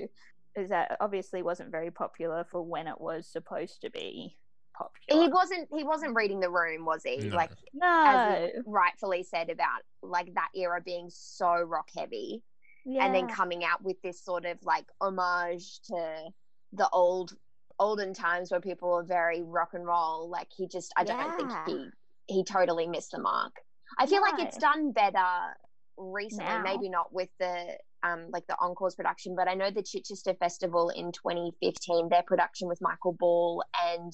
is 0.57 0.69
that 0.71 0.93
it 0.93 0.97
obviously 1.01 1.43
wasn't 1.43 1.71
very 1.71 1.91
popular 1.91 2.45
for 2.51 2.63
when 2.63 2.87
it 2.87 3.01
was 3.01 3.27
supposed 3.27 3.83
to 3.83 3.91
be 3.91 4.37
popular. 4.81 5.23
He 5.23 5.29
wasn't. 5.29 5.69
He 5.75 5.85
wasn't 5.85 6.15
reading 6.15 6.41
the 6.41 6.51
room, 6.51 6.85
was 6.85 7.03
he? 7.05 7.17
No. 7.19 7.37
Like 7.37 7.51
no, 7.73 8.05
as 8.07 8.51
you 8.55 8.63
rightfully 8.67 9.23
said 9.23 9.51
about 9.51 9.83
like 10.03 10.35
that 10.35 10.49
era 10.55 10.81
being 10.85 11.09
so 11.11 11.53
rock 11.53 11.89
heavy, 11.97 12.43
and 12.87 13.15
then 13.15 13.29
coming 13.29 13.65
out 13.65 13.83
with 13.83 14.01
this 14.03 14.23
sort 14.25 14.45
of 14.47 14.59
like 14.63 14.87
homage 15.01 15.81
to 15.85 16.31
the 16.73 16.89
old 16.91 17.35
olden 17.79 18.13
times 18.13 18.51
where 18.51 18.61
people 18.61 18.91
were 18.91 19.03
very 19.05 19.43
rock 19.43 19.71
and 19.75 19.87
roll. 19.87 20.29
Like 20.29 20.49
he 20.57 20.67
just, 20.69 20.93
I 20.97 21.05
don't 21.05 21.35
think 21.37 21.51
he 21.67 21.89
he 22.27 22.45
totally 22.45 22.87
missed 22.87 23.11
the 23.13 23.19
mark. 23.21 23.53
I 23.99 24.07
feel 24.07 24.21
like 24.23 24.39
it's 24.39 24.57
done 24.59 24.93
better 24.93 25.57
recently, 25.97 26.45
Now. 26.45 26.63
maybe 26.63 26.89
not 26.89 27.13
with 27.13 27.29
the 27.39 27.77
um 28.03 28.27
like 28.31 28.47
the 28.47 28.57
Encores 28.61 28.95
production, 28.95 29.35
but 29.35 29.49
I 29.49 29.55
know 29.55 29.71
the 29.71 29.83
Chichester 29.83 30.35
Festival 30.35 30.91
in 30.91 31.13
2015, 31.13 32.09
their 32.09 32.23
production 32.23 32.69
with 32.69 32.79
Michael 32.81 33.13
Ball 33.15 33.63
and 33.95 34.13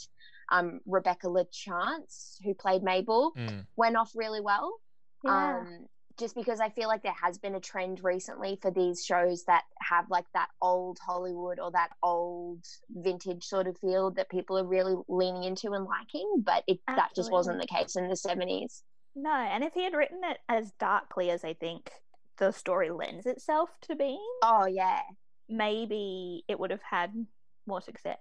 um 0.51 0.81
Rebecca 0.87 1.27
LaChance, 1.27 2.37
who 2.45 2.55
played 2.55 2.83
Mabel, 2.83 3.33
Mm. 3.37 3.67
went 3.77 3.97
off 3.97 4.11
really 4.15 4.41
well 4.41 4.73
Yeah. 5.25 5.59
um 5.61 5.87
just 6.19 6.35
because 6.35 6.61
i 6.61 6.69
feel 6.71 6.89
like 6.89 7.03
there 7.03 7.15
has 7.23 7.39
been 7.39 7.55
a 7.55 7.61
trend 7.61 8.03
recently 8.03 8.59
for 8.61 8.71
these 8.71 9.05
shows 9.05 9.45
that 9.45 9.63
have 9.81 10.05
like 10.11 10.27
that 10.35 10.49
old 10.61 10.99
hollywood 11.05 11.59
or 11.59 11.71
that 11.71 11.91
old 12.03 12.65
vintage 12.91 13.45
sort 13.45 13.67
of 13.67 13.77
feel 13.79 14.11
that 14.11 14.31
people 14.31 14.59
are 14.59 14.67
really 14.67 14.95
leaning 15.09 15.45
into 15.45 15.73
and 15.73 15.85
liking 15.85 16.43
but 16.45 16.63
it 16.67 16.79
that 16.87 17.11
just 17.15 17.31
wasn't 17.31 17.61
the 17.61 17.67
case 17.67 17.97
in 17.97 18.09
the 18.09 18.15
70s 18.15 18.83
no, 19.17 19.31
and 19.31 19.65
if 19.65 19.73
he 19.73 19.83
had 19.83 19.95
written 19.95 20.21
it 20.25 20.39
as 20.47 20.73
darkly 20.73 21.31
as 21.31 21.43
I 21.43 21.55
think 21.55 21.91
the 22.37 22.53
story 22.53 22.91
lends 22.91 23.25
itself 23.25 23.71
to 23.89 23.97
being, 23.97 24.21
oh 24.43 24.67
yeah. 24.67 25.01
maybe 25.49 26.45
it 26.49 26.61
would 26.61 26.71
have 26.71 26.83
had 26.83 27.27
more 27.67 27.81
success. 27.81 28.19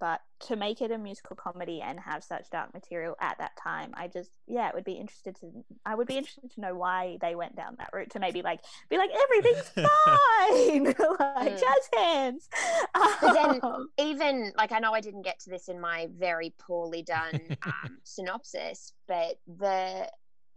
But 0.00 0.20
to 0.48 0.56
make 0.56 0.80
it 0.80 0.90
a 0.90 0.98
musical 0.98 1.36
comedy 1.36 1.80
and 1.80 2.00
have 2.00 2.24
such 2.24 2.50
dark 2.50 2.74
material 2.74 3.14
at 3.20 3.38
that 3.38 3.52
time, 3.62 3.92
I 3.94 4.08
just 4.08 4.30
yeah, 4.48 4.68
it 4.68 4.74
would 4.74 4.82
be 4.84 4.94
interested 4.94 5.36
to 5.40 5.64
I 5.84 5.94
would 5.94 6.08
be 6.08 6.16
interested 6.16 6.50
to 6.52 6.60
know 6.60 6.74
why 6.74 7.18
they 7.20 7.36
went 7.36 7.54
down 7.54 7.76
that 7.78 7.90
route 7.92 8.10
to 8.10 8.18
maybe 8.18 8.42
like 8.42 8.60
be 8.90 8.98
like 8.98 9.10
everything's 9.24 9.68
fine, 9.68 10.84
like 11.20 11.52
Mm. 11.56 11.60
jazz 11.60 11.88
hands. 11.96 12.48
But 12.94 13.32
then- 13.34 13.60
Um, 13.62 13.88
even 13.98 14.52
like 14.56 14.72
i 14.72 14.78
know 14.78 14.92
i 14.92 15.00
didn't 15.00 15.22
get 15.22 15.38
to 15.40 15.50
this 15.50 15.68
in 15.68 15.80
my 15.80 16.08
very 16.18 16.52
poorly 16.58 17.02
done 17.02 17.56
um, 17.64 17.98
synopsis 18.04 18.92
but 19.08 19.38
the 19.58 20.08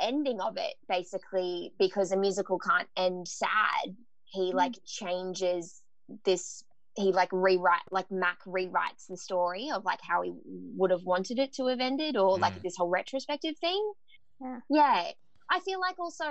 ending 0.02 0.40
of 0.42 0.58
it 0.58 0.74
basically 0.88 1.74
because 1.80 2.12
a 2.12 2.18
musical 2.18 2.60
can't 2.60 2.88
end 2.98 3.28
sad 3.28 3.96
he 4.26 4.52
like 4.54 4.76
changes 4.86 5.82
this 6.26 6.64
he 7.00 7.12
like 7.12 7.30
rewrite 7.32 7.82
like 7.92 8.10
mac 8.12 8.38
rewrites 8.46 9.08
the 9.10 9.18
story 9.18 9.70
of 9.74 9.86
like 9.86 10.00
how 10.02 10.22
he 10.22 10.34
would 10.76 10.92
have 10.92 11.04
wanted 11.04 11.40
it 11.40 11.54
to 11.54 11.68
have 11.68 11.80
ended 11.80 12.18
or 12.18 12.38
like 12.38 12.54
Mm. 12.56 12.62
this 12.64 12.76
whole 12.78 12.90
retrospective 12.90 13.58
thing 13.60 13.94
Yeah. 14.42 14.60
yeah 14.70 15.12
i 15.50 15.60
feel 15.62 15.80
like 15.80 15.98
also 16.00 16.26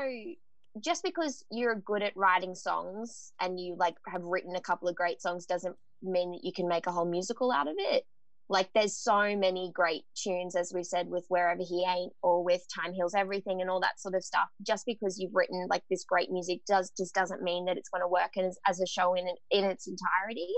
just 0.85 1.03
because 1.03 1.45
you're 1.51 1.75
good 1.75 2.03
at 2.03 2.17
writing 2.17 2.55
songs 2.55 3.33
and 3.41 3.59
you 3.59 3.75
like 3.79 3.95
have 4.07 4.23
written 4.23 4.55
a 4.55 4.61
couple 4.61 4.89
of 4.89 4.95
great 4.95 5.21
songs 5.21 5.47
doesn't 5.47 5.77
mean 6.03 6.33
that 6.33 6.45
you 6.45 6.53
can 6.53 6.69
make 6.69 6.87
a 6.87 6.93
whole 6.93 7.05
musical 7.07 7.51
out 7.51 7.67
of 7.67 7.75
it. 7.79 8.05
Like 8.51 8.71
there's 8.75 8.97
so 8.97 9.37
many 9.37 9.71
great 9.75 10.03
tunes, 10.15 10.57
as 10.57 10.73
we 10.75 10.83
said, 10.83 11.09
with 11.09 11.25
Wherever 11.29 11.63
He 11.63 11.85
Ain't 11.87 12.13
or 12.23 12.43
with 12.43 12.63
Time 12.75 12.93
Heals 12.95 13.15
Everything 13.15 13.61
and 13.61 13.69
all 13.69 13.81
that 13.81 14.01
sort 14.01 14.15
of 14.15 14.25
stuff. 14.25 14.49
Just 14.67 14.87
because 14.87 15.19
you've 15.19 15.35
written 15.35 15.67
like 15.69 15.83
this 15.91 16.05
great 16.05 16.31
music 16.31 16.61
does 16.67 16.91
just 16.97 17.15
doesn't 17.15 17.43
mean 17.43 17.67
that 17.67 17.77
it's 17.77 17.91
going 17.91 18.03
to 18.03 18.09
work 18.09 18.37
as, 18.39 18.59
as 18.67 18.81
a 18.81 18.87
show 18.87 19.15
in 19.15 19.27
in 19.51 19.65
its 19.65 19.87
entirety. 19.87 20.49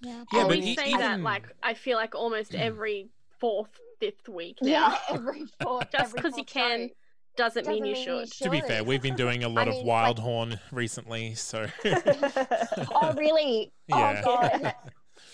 yeah. 0.00 0.24
Yeah, 0.32 0.40
And 0.40 0.48
but 0.48 0.58
we 0.58 0.76
say 0.76 0.92
that 0.96 1.20
like 1.20 1.46
I 1.62 1.74
feel 1.74 1.96
like 1.96 2.14
almost 2.14 2.52
mm. 2.52 2.60
every 2.60 3.10
fourth, 3.40 3.70
fifth 3.98 4.28
week 4.28 4.58
now. 4.62 4.70
Yeah, 4.70 4.98
every 5.16 5.44
fourth, 5.62 5.90
Just 5.90 6.14
because 6.14 6.36
you 6.36 6.44
can 6.44 6.88
show. 6.88 6.94
Doesn't, 7.34 7.64
Doesn't 7.64 7.72
mean 7.72 7.86
you 7.86 7.94
mean 7.94 8.06
you 8.06 8.26
should. 8.26 8.32
To 8.44 8.50
be 8.50 8.60
fair, 8.60 8.84
we've 8.84 9.00
been 9.00 9.16
doing 9.16 9.42
a 9.42 9.48
lot 9.48 9.66
mean, 9.66 9.80
of 9.80 9.86
like- 9.86 10.16
Wildhorn 10.16 10.60
recently, 10.70 11.34
so 11.34 11.66
Oh 11.84 13.14
really? 13.16 13.72
Yeah. 13.88 14.20
Oh 14.24 14.24
god. 14.24 14.74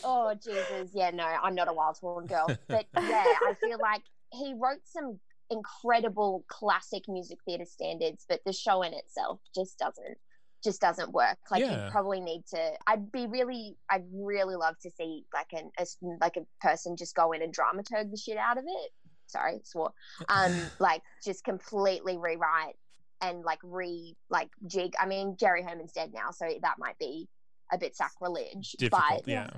Oh 0.04 0.34
Jesus. 0.34 0.90
Yeah, 0.94 1.10
no, 1.10 1.24
I'm 1.24 1.54
not 1.54 1.68
a 1.68 1.72
Wildhorn 1.72 2.26
girl. 2.28 2.46
But 2.68 2.86
yeah, 2.94 3.24
I 3.46 3.54
feel 3.60 3.78
like 3.80 4.02
he 4.32 4.54
wrote 4.56 4.80
some 4.84 5.18
incredible 5.50 6.44
classic 6.48 7.04
music 7.08 7.38
theatre 7.44 7.64
standards, 7.64 8.24
but 8.28 8.40
the 8.44 8.52
show 8.52 8.82
in 8.82 8.92
itself 8.92 9.40
just 9.54 9.78
doesn't 9.78 10.18
just 10.62 10.80
doesn't 10.80 11.12
work. 11.12 11.38
Like 11.50 11.60
Yeah. 11.62 11.86
you 11.86 11.90
probably 11.90 12.20
need 12.20 12.44
to 12.50 12.72
I'd 12.86 13.10
be 13.12 13.26
really 13.26 13.76
I'd 13.90 14.04
really 14.12 14.56
love 14.56 14.74
to 14.82 14.90
see 14.90 15.24
like 15.32 15.52
an 15.52 15.70
a, 15.78 15.86
like 16.20 16.36
a 16.36 16.44
person 16.60 16.96
just 16.96 17.14
go 17.14 17.32
in 17.32 17.42
and 17.42 17.54
dramaturg 17.54 18.10
the 18.10 18.16
shit 18.16 18.36
out 18.36 18.58
of 18.58 18.64
it. 18.66 18.90
Sorry, 19.26 19.60
swore. 19.64 19.92
Um 20.28 20.52
like 20.80 21.02
just 21.24 21.44
completely 21.44 22.18
rewrite 22.18 22.74
and 23.20 23.42
like 23.44 23.60
re 23.62 24.16
like 24.30 24.50
jig. 24.66 24.94
I 25.00 25.06
mean 25.06 25.36
Jerry 25.38 25.62
Herman's 25.62 25.92
dead 25.92 26.12
now, 26.12 26.30
so 26.32 26.46
that 26.62 26.74
might 26.78 26.98
be 26.98 27.28
a 27.72 27.78
bit 27.78 27.94
sacrilege. 27.94 28.72
difficult. 28.72 29.02
but 29.24 29.28
yeah. 29.28 29.50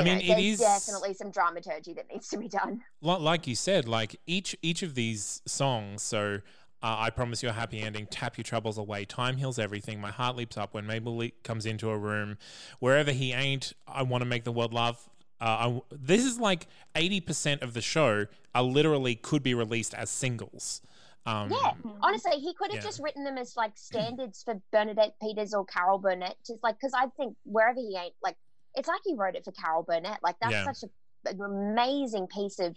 I 0.00 0.04
mean, 0.04 0.14
know, 0.18 0.24
it 0.24 0.26
there's 0.28 0.44
is 0.44 0.58
definitely 0.60 1.14
some 1.14 1.30
dramaturgy 1.30 1.92
that 1.94 2.06
needs 2.12 2.28
to 2.28 2.36
be 2.38 2.48
done. 2.48 2.82
like 3.00 3.46
you 3.46 3.54
said, 3.54 3.88
like 3.88 4.16
each 4.26 4.56
each 4.62 4.82
of 4.82 4.94
these 4.94 5.42
songs. 5.46 6.02
So 6.02 6.40
uh, 6.82 6.96
I 6.98 7.10
promise 7.10 7.42
you 7.42 7.48
a 7.48 7.52
happy 7.52 7.80
ending. 7.80 8.06
Tap 8.06 8.36
your 8.36 8.44
troubles 8.44 8.78
away. 8.78 9.04
Time 9.04 9.36
heals 9.38 9.58
everything. 9.58 10.00
My 10.00 10.10
heart 10.10 10.36
leaps 10.36 10.56
up 10.56 10.74
when 10.74 10.86
Mabel 10.86 11.16
le- 11.16 11.30
comes 11.42 11.66
into 11.66 11.90
a 11.90 11.96
room. 11.98 12.36
Wherever 12.78 13.12
he 13.12 13.32
ain't, 13.32 13.72
I 13.88 14.02
want 14.02 14.22
to 14.22 14.26
make 14.26 14.44
the 14.44 14.52
world 14.52 14.74
laugh. 14.74 15.08
Uh, 15.40 15.44
I 15.44 15.80
this 15.90 16.24
is 16.24 16.38
like 16.38 16.66
eighty 16.94 17.20
percent 17.20 17.62
of 17.62 17.74
the 17.74 17.82
show 17.82 18.26
are 18.54 18.62
literally 18.62 19.14
could 19.14 19.42
be 19.42 19.54
released 19.54 19.94
as 19.94 20.10
singles. 20.10 20.80
Um, 21.26 21.50
Yeah, 21.50 21.72
honestly, 22.02 22.38
he 22.38 22.54
could 22.54 22.70
have 22.70 22.82
Yeah. 22.84 22.88
just 22.88 23.00
written 23.02 23.24
them 23.24 23.36
as 23.36 23.56
like 23.56 23.72
standards 23.74 24.42
for 24.44 24.60
Bernadette 24.70 25.14
Peters 25.20 25.52
or 25.54 25.64
Carol 25.66 25.98
Burnett. 25.98 26.36
Just 26.46 26.62
like 26.62 26.76
because 26.78 26.92
I 26.94 27.06
think 27.16 27.36
wherever 27.44 27.78
he 27.80 27.96
ain't, 28.00 28.14
like 28.22 28.36
it's 28.76 28.88
like 28.88 29.00
he 29.04 29.14
wrote 29.14 29.34
it 29.36 29.44
for 29.44 29.52
Carol 29.52 29.82
Burnett. 29.82 30.20
Like 30.22 30.36
that's 30.40 30.52
Yeah. 30.52 30.72
such 30.72 30.84
a, 30.84 31.30
an 31.30 31.40
amazing 31.40 32.26
piece 32.28 32.58
of 32.58 32.76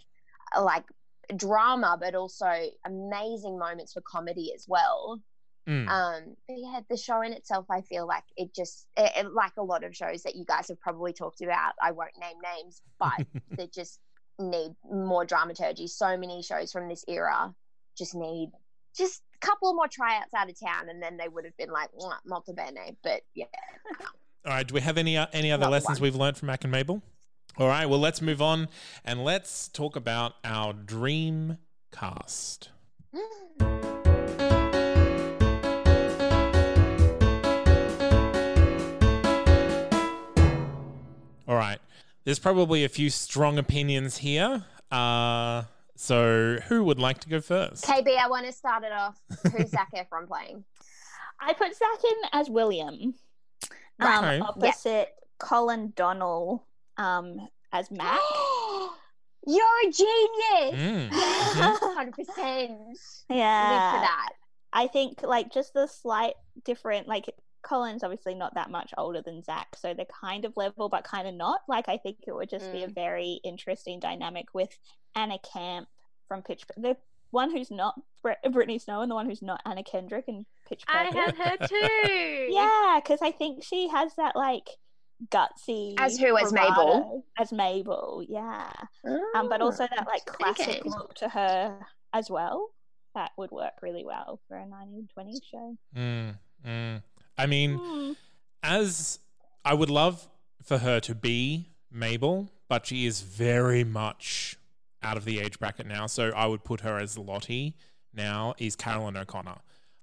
uh, 0.56 0.62
like 0.62 0.84
drama, 1.36 1.96
but 2.00 2.14
also 2.14 2.50
amazing 2.84 3.58
moments 3.58 3.92
for 3.92 4.00
comedy 4.02 4.52
as 4.54 4.64
well. 4.68 5.20
mm. 5.68 5.88
Um, 5.88 6.34
but 6.48 6.56
yeah, 6.58 6.80
the 6.88 6.96
show 6.96 7.20
in 7.22 7.32
itself, 7.32 7.66
I 7.70 7.82
feel 7.82 8.06
like 8.06 8.24
it 8.36 8.54
just 8.54 8.86
it, 8.96 9.12
it- 9.16 9.32
like 9.34 9.52
a 9.58 9.62
lot 9.62 9.84
of 9.84 9.94
shows 9.94 10.22
that 10.24 10.34
you 10.36 10.44
guys 10.44 10.68
have 10.68 10.80
probably 10.80 11.12
talked 11.12 11.40
about. 11.42 11.74
I 11.80 11.92
won't 11.92 12.10
name 12.20 12.36
names, 12.56 12.82
but 12.98 13.26
they 13.56 13.68
just 13.68 14.00
need 14.38 14.72
more 14.90 15.24
dramaturgy. 15.26 15.86
So 15.86 16.16
many 16.16 16.42
shows 16.42 16.72
from 16.72 16.88
this 16.88 17.04
era 17.06 17.54
just 17.98 18.14
need 18.14 18.50
just 18.96 19.22
a 19.36 19.46
couple 19.46 19.68
of 19.70 19.76
more 19.76 19.86
tryouts 19.88 20.32
out 20.34 20.48
of 20.50 20.58
town, 20.58 20.88
and 20.88 21.00
then 21.02 21.16
they 21.18 21.28
would 21.28 21.44
have 21.44 21.56
been 21.58 21.70
like 21.70 21.90
"Mwah, 21.92 22.16
molto 22.26 22.52
bene. 22.54 22.96
But 23.04 23.20
yeah, 23.34 23.44
All 24.46 24.52
right. 24.52 24.66
Do 24.66 24.74
we 24.74 24.80
have 24.80 24.96
any 24.98 25.16
uh, 25.16 25.26
any 25.32 25.52
other 25.52 25.62
Not 25.64 25.72
lessons 25.72 26.00
one. 26.00 26.06
we've 26.06 26.16
learned 26.16 26.36
from 26.36 26.46
Mac 26.46 26.64
and 26.64 26.70
Mabel? 26.72 27.02
All 27.58 27.68
right. 27.68 27.86
Well, 27.86 27.98
let's 28.00 28.22
move 28.22 28.40
on 28.40 28.68
and 29.04 29.24
let's 29.24 29.68
talk 29.68 29.96
about 29.96 30.34
our 30.44 30.72
dream 30.72 31.58
cast. 31.92 32.70
All 41.48 41.56
right. 41.56 41.78
There's 42.24 42.38
probably 42.38 42.84
a 42.84 42.88
few 42.88 43.10
strong 43.10 43.58
opinions 43.58 44.18
here. 44.18 44.64
Uh, 44.90 45.64
so 45.96 46.58
who 46.68 46.84
would 46.84 46.98
like 47.00 47.18
to 47.20 47.28
go 47.28 47.40
first? 47.40 47.84
KB, 47.84 48.16
I 48.16 48.28
want 48.28 48.46
to 48.46 48.52
start 48.52 48.84
it 48.84 48.92
off. 48.92 49.20
Who's 49.56 49.70
Zac 49.70 49.90
Efron 49.94 50.28
playing? 50.28 50.64
I 51.40 51.52
put 51.54 51.74
Zac 51.74 52.04
in 52.04 52.16
as 52.32 52.48
William, 52.50 53.14
um, 54.00 54.24
Okay. 54.24 54.40
opposite 54.40 55.08
Colin 55.38 55.92
Donnell 55.96 56.66
um, 56.96 57.48
as 57.72 57.90
Mac. 57.90 58.18
You're 59.46 59.64
a 59.86 59.90
genius. 59.90 60.74
Mm. 60.74 61.10
Mhm. 61.50 61.94
Hundred 61.94 62.14
percent. 62.14 62.78
Live 63.28 63.94
for 63.94 64.00
that. 64.00 64.28
I 64.72 64.86
think 64.86 65.22
like 65.22 65.50
just 65.52 65.72
the 65.74 65.86
slight 65.88 66.34
different 66.64 67.08
like 67.08 67.24
Colin's 67.62 68.04
obviously 68.04 68.34
not 68.34 68.54
that 68.54 68.70
much 68.70 68.92
older 68.96 69.20
than 69.22 69.42
Zac, 69.42 69.68
so 69.76 69.92
they're 69.92 70.06
kind 70.06 70.44
of 70.44 70.56
level 70.56 70.88
but 70.88 71.04
kind 71.04 71.26
of 71.26 71.34
not. 71.34 71.60
Like 71.68 71.88
I 71.88 71.96
think 71.96 72.18
it 72.26 72.32
would 72.34 72.48
just 72.50 72.70
be 72.72 72.84
a 72.84 72.88
very 72.88 73.40
interesting 73.42 73.98
dynamic 73.98 74.46
with 74.54 74.78
Anna 75.16 75.38
Camp 75.38 75.88
from 76.28 76.42
Pitch 76.42 76.64
the 76.76 76.96
one 77.30 77.50
who's 77.50 77.70
not 77.70 77.94
Brit- 78.22 78.38
Brittany 78.52 78.78
Snow 78.78 79.00
and 79.02 79.10
the 79.10 79.14
one 79.14 79.26
who's 79.28 79.42
not 79.42 79.60
Anna 79.66 79.82
Kendrick 79.82 80.26
and 80.28 80.46
Pitch 80.70 80.84
I 80.88 81.10
Perfect. 81.10 81.36
had 81.36 81.58
her 81.60 81.66
too. 81.66 82.46
Yeah, 82.54 83.00
because 83.02 83.20
I 83.22 83.32
think 83.32 83.62
she 83.64 83.88
has 83.88 84.14
that 84.16 84.34
like 84.36 84.68
gutsy 85.30 85.94
As 85.98 86.16
who, 86.18 86.36
as 86.38 86.52
Mabel? 86.52 87.24
As 87.38 87.52
Mabel, 87.52 88.24
yeah. 88.26 88.70
Um, 89.34 89.48
but 89.50 89.60
also 89.60 89.86
that 89.94 90.06
like 90.06 90.24
classic 90.24 90.68
Okay. 90.68 90.82
look 90.84 91.14
to 91.16 91.28
her 91.28 91.78
as 92.14 92.30
well. 92.30 92.70
That 93.14 93.32
would 93.36 93.50
work 93.50 93.74
really 93.82 94.04
well 94.04 94.40
for 94.48 94.56
a 94.56 94.64
1920s 94.64 95.40
show. 95.50 95.76
Mm, 95.96 96.38
mm. 96.66 97.02
I 97.36 97.46
mean, 97.46 97.78
Hmm. 97.78 98.12
as 98.62 99.18
I 99.64 99.74
would 99.74 99.90
love 99.90 100.28
for 100.62 100.78
her 100.78 101.00
to 101.00 101.14
be 101.14 101.66
Mabel, 101.90 102.48
but 102.68 102.86
she 102.86 103.06
is 103.06 103.20
very 103.22 103.82
much 103.84 104.56
out 105.02 105.16
of 105.16 105.24
the 105.24 105.40
age 105.40 105.58
bracket 105.58 105.86
now. 105.86 106.06
So 106.06 106.30
I 106.30 106.46
would 106.46 106.62
put 106.62 106.82
her 106.82 106.98
as 106.98 107.18
Lottie 107.18 107.74
now, 108.14 108.54
is 108.58 108.76
Caroline 108.76 109.16
O'Connor. 109.16 109.56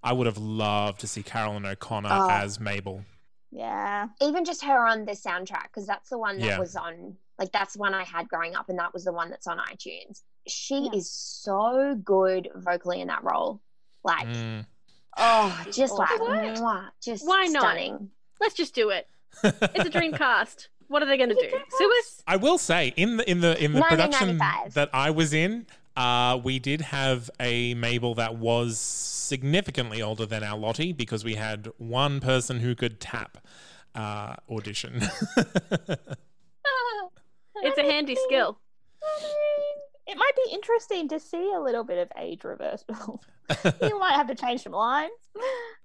I 0.04 0.14
would 0.14 0.28
have 0.28 0.38
loved 0.38 1.00
to 1.02 1.08
see 1.08 1.24
Caroline 1.24 1.66
O'Connor 1.66 2.10
Oh. 2.12 2.30
as 2.30 2.60
Mabel. 2.60 3.04
Yeah. 3.52 4.08
Even 4.22 4.46
just 4.46 4.64
her 4.64 4.86
on 4.88 5.06
the 5.06 5.14
soundtrack, 5.14 5.64
because 5.64 5.88
that's 5.88 6.10
the 6.10 6.18
one 6.18 6.38
that 6.40 6.46
Yeah. 6.46 6.60
was 6.60 6.76
on. 6.76 7.18
Like 7.40 7.52
that's 7.52 7.74
the 7.74 7.80
one 7.80 7.94
I 7.94 8.04
had 8.04 8.28
growing 8.30 8.56
up, 8.56 8.70
and 8.70 8.80
that 8.80 8.94
was 8.94 9.04
the 9.06 9.14
one 9.14 9.30
that's 9.30 9.48
on 9.48 9.58
iTunes. 9.60 10.22
She 10.48 10.80
Yeah. 10.80 10.92
is 10.98 11.12
so 11.12 11.96
good 12.04 12.50
vocally 12.56 13.02
in 13.02 13.08
that 13.08 13.24
role. 13.24 13.62
Like, 14.04 14.28
Mm. 14.28 14.66
oh, 15.18 15.66
just 15.72 15.94
like, 15.94 16.20
What? 16.20 16.30
mwah, 16.32 16.90
just 17.04 17.28
Why 17.28 17.46
not? 17.46 17.62
stunning. 17.62 18.12
Let's 18.40 18.54
just 18.56 18.74
do 18.76 18.90
it. 18.90 19.08
It's 19.44 19.86
a 19.86 19.90
dream 19.90 20.14
cast. 20.14 20.70
What 20.88 21.04
are 21.04 21.06
they 21.06 21.18
going 21.18 21.30
to 21.30 21.36
do? 21.36 21.50
Sue 21.78 21.96
us? 22.00 22.24
I 22.26 22.38
will 22.38 22.58
say 22.58 22.94
in 22.96 23.18
the 23.18 23.30
in 23.30 23.42
the 23.42 23.62
in 23.62 23.74
the 23.74 23.82
production 23.82 24.38
1995. 24.38 24.74
that 24.76 24.90
I 24.94 25.10
was 25.12 25.34
in, 25.34 25.68
uh, 25.98 26.40
we 26.42 26.60
did 26.60 26.82
have 26.82 27.30
a 27.40 27.74
Mabel 27.74 28.16
that 28.16 28.36
was 28.36 28.80
significantly 28.80 30.02
older 30.02 30.26
than 30.26 30.44
our 30.44 30.58
Lottie 30.58 30.94
because 30.94 31.26
we 31.26 31.36
had 31.36 31.70
one 31.78 32.20
person 32.20 32.60
who 32.60 32.76
could 32.76 33.00
tap 33.00 33.40
uh, 33.96 34.36
audition. 34.50 35.02
It's 37.64 37.78
a 37.78 37.84
handy 37.84 38.16
skill. 38.28 38.60
It 40.06 40.16
might 40.16 40.32
be 40.46 40.54
interesting 40.54 41.08
to 41.10 41.20
see 41.20 41.52
a 41.56 41.60
little 41.60 41.84
bit 41.84 41.98
of 41.98 42.12
age 42.18 42.44
reversal. 42.44 43.24
you 43.82 44.00
might 44.00 44.14
have 44.14 44.28
to 44.28 44.36
change 44.36 44.62
some 44.62 44.74
lines, 44.74 45.12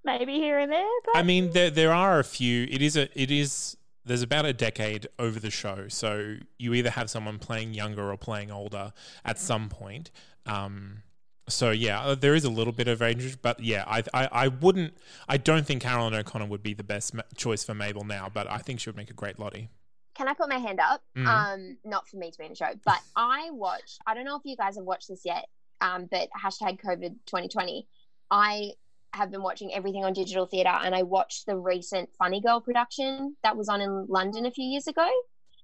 maybe 0.04 0.34
here 0.34 0.58
and 0.58 0.70
there. 0.70 0.86
But 1.06 1.16
I 1.16 1.22
mean, 1.22 1.50
there 1.52 1.70
there 1.70 1.92
are 1.92 2.18
a 2.18 2.24
few. 2.24 2.66
It 2.70 2.82
is 2.82 2.96
a 2.96 3.08
it 3.20 3.30
is. 3.30 3.76
There's 4.04 4.22
about 4.22 4.44
a 4.46 4.52
decade 4.52 5.06
over 5.18 5.38
the 5.38 5.50
show, 5.50 5.86
so 5.88 6.36
you 6.58 6.74
either 6.74 6.90
have 6.90 7.08
someone 7.08 7.38
playing 7.38 7.74
younger 7.74 8.10
or 8.10 8.16
playing 8.16 8.50
older 8.50 8.92
at 9.24 9.38
some 9.38 9.68
point. 9.68 10.10
Um, 10.46 11.02
so 11.48 11.70
yeah, 11.70 12.00
uh, 12.00 12.14
there 12.14 12.34
is 12.34 12.44
a 12.44 12.50
little 12.50 12.72
bit 12.72 12.88
of 12.88 13.00
range, 13.00 13.40
but 13.42 13.60
yeah, 13.60 13.84
I, 13.86 14.02
I 14.14 14.28
I 14.32 14.48
wouldn't. 14.48 14.94
I 15.28 15.36
don't 15.36 15.66
think 15.66 15.82
Caroline 15.82 16.14
O'Connor 16.14 16.46
would 16.46 16.62
be 16.62 16.74
the 16.74 16.84
best 16.84 17.14
ma- 17.14 17.22
choice 17.36 17.64
for 17.64 17.74
Mabel 17.74 18.04
now, 18.04 18.28
but 18.32 18.50
I 18.50 18.58
think 18.58 18.80
she 18.80 18.88
would 18.88 18.96
make 18.96 19.10
a 19.10 19.14
great 19.14 19.38
Lottie. 19.38 19.68
Can 20.14 20.28
I 20.28 20.34
put 20.34 20.48
my 20.48 20.58
hand 20.58 20.78
up? 20.80 21.02
Mhm. 21.16 21.26
Um, 21.26 21.76
not 21.84 22.06
for 22.08 22.16
me 22.16 22.30
to 22.30 22.38
be 22.38 22.44
in 22.44 22.50
the 22.50 22.56
show, 22.56 22.70
but 22.84 23.00
I 23.16 23.50
watched. 23.50 23.98
I 24.06 24.14
don't 24.14 24.24
know 24.24 24.36
if 24.36 24.42
you 24.44 24.56
guys 24.56 24.76
have 24.76 24.84
watched 24.84 25.08
this 25.08 25.22
yet. 25.24 25.46
Um, 25.80 26.06
but 26.10 26.28
hashtag 26.40 26.80
COVID 26.80 27.16
2020. 27.26 27.86
I 28.30 28.72
have 29.14 29.30
been 29.30 29.42
watching 29.42 29.72
everything 29.74 30.04
on 30.04 30.12
digital 30.12 30.46
theatre, 30.46 30.78
and 30.82 30.94
I 30.94 31.02
watched 31.02 31.46
the 31.46 31.56
recent 31.56 32.10
Funny 32.18 32.40
Girl 32.40 32.60
production 32.60 33.36
that 33.42 33.56
was 33.56 33.68
on 33.68 33.80
in 33.80 34.06
London 34.08 34.46
a 34.46 34.50
few 34.50 34.64
years 34.64 34.86
ago. 34.86 35.08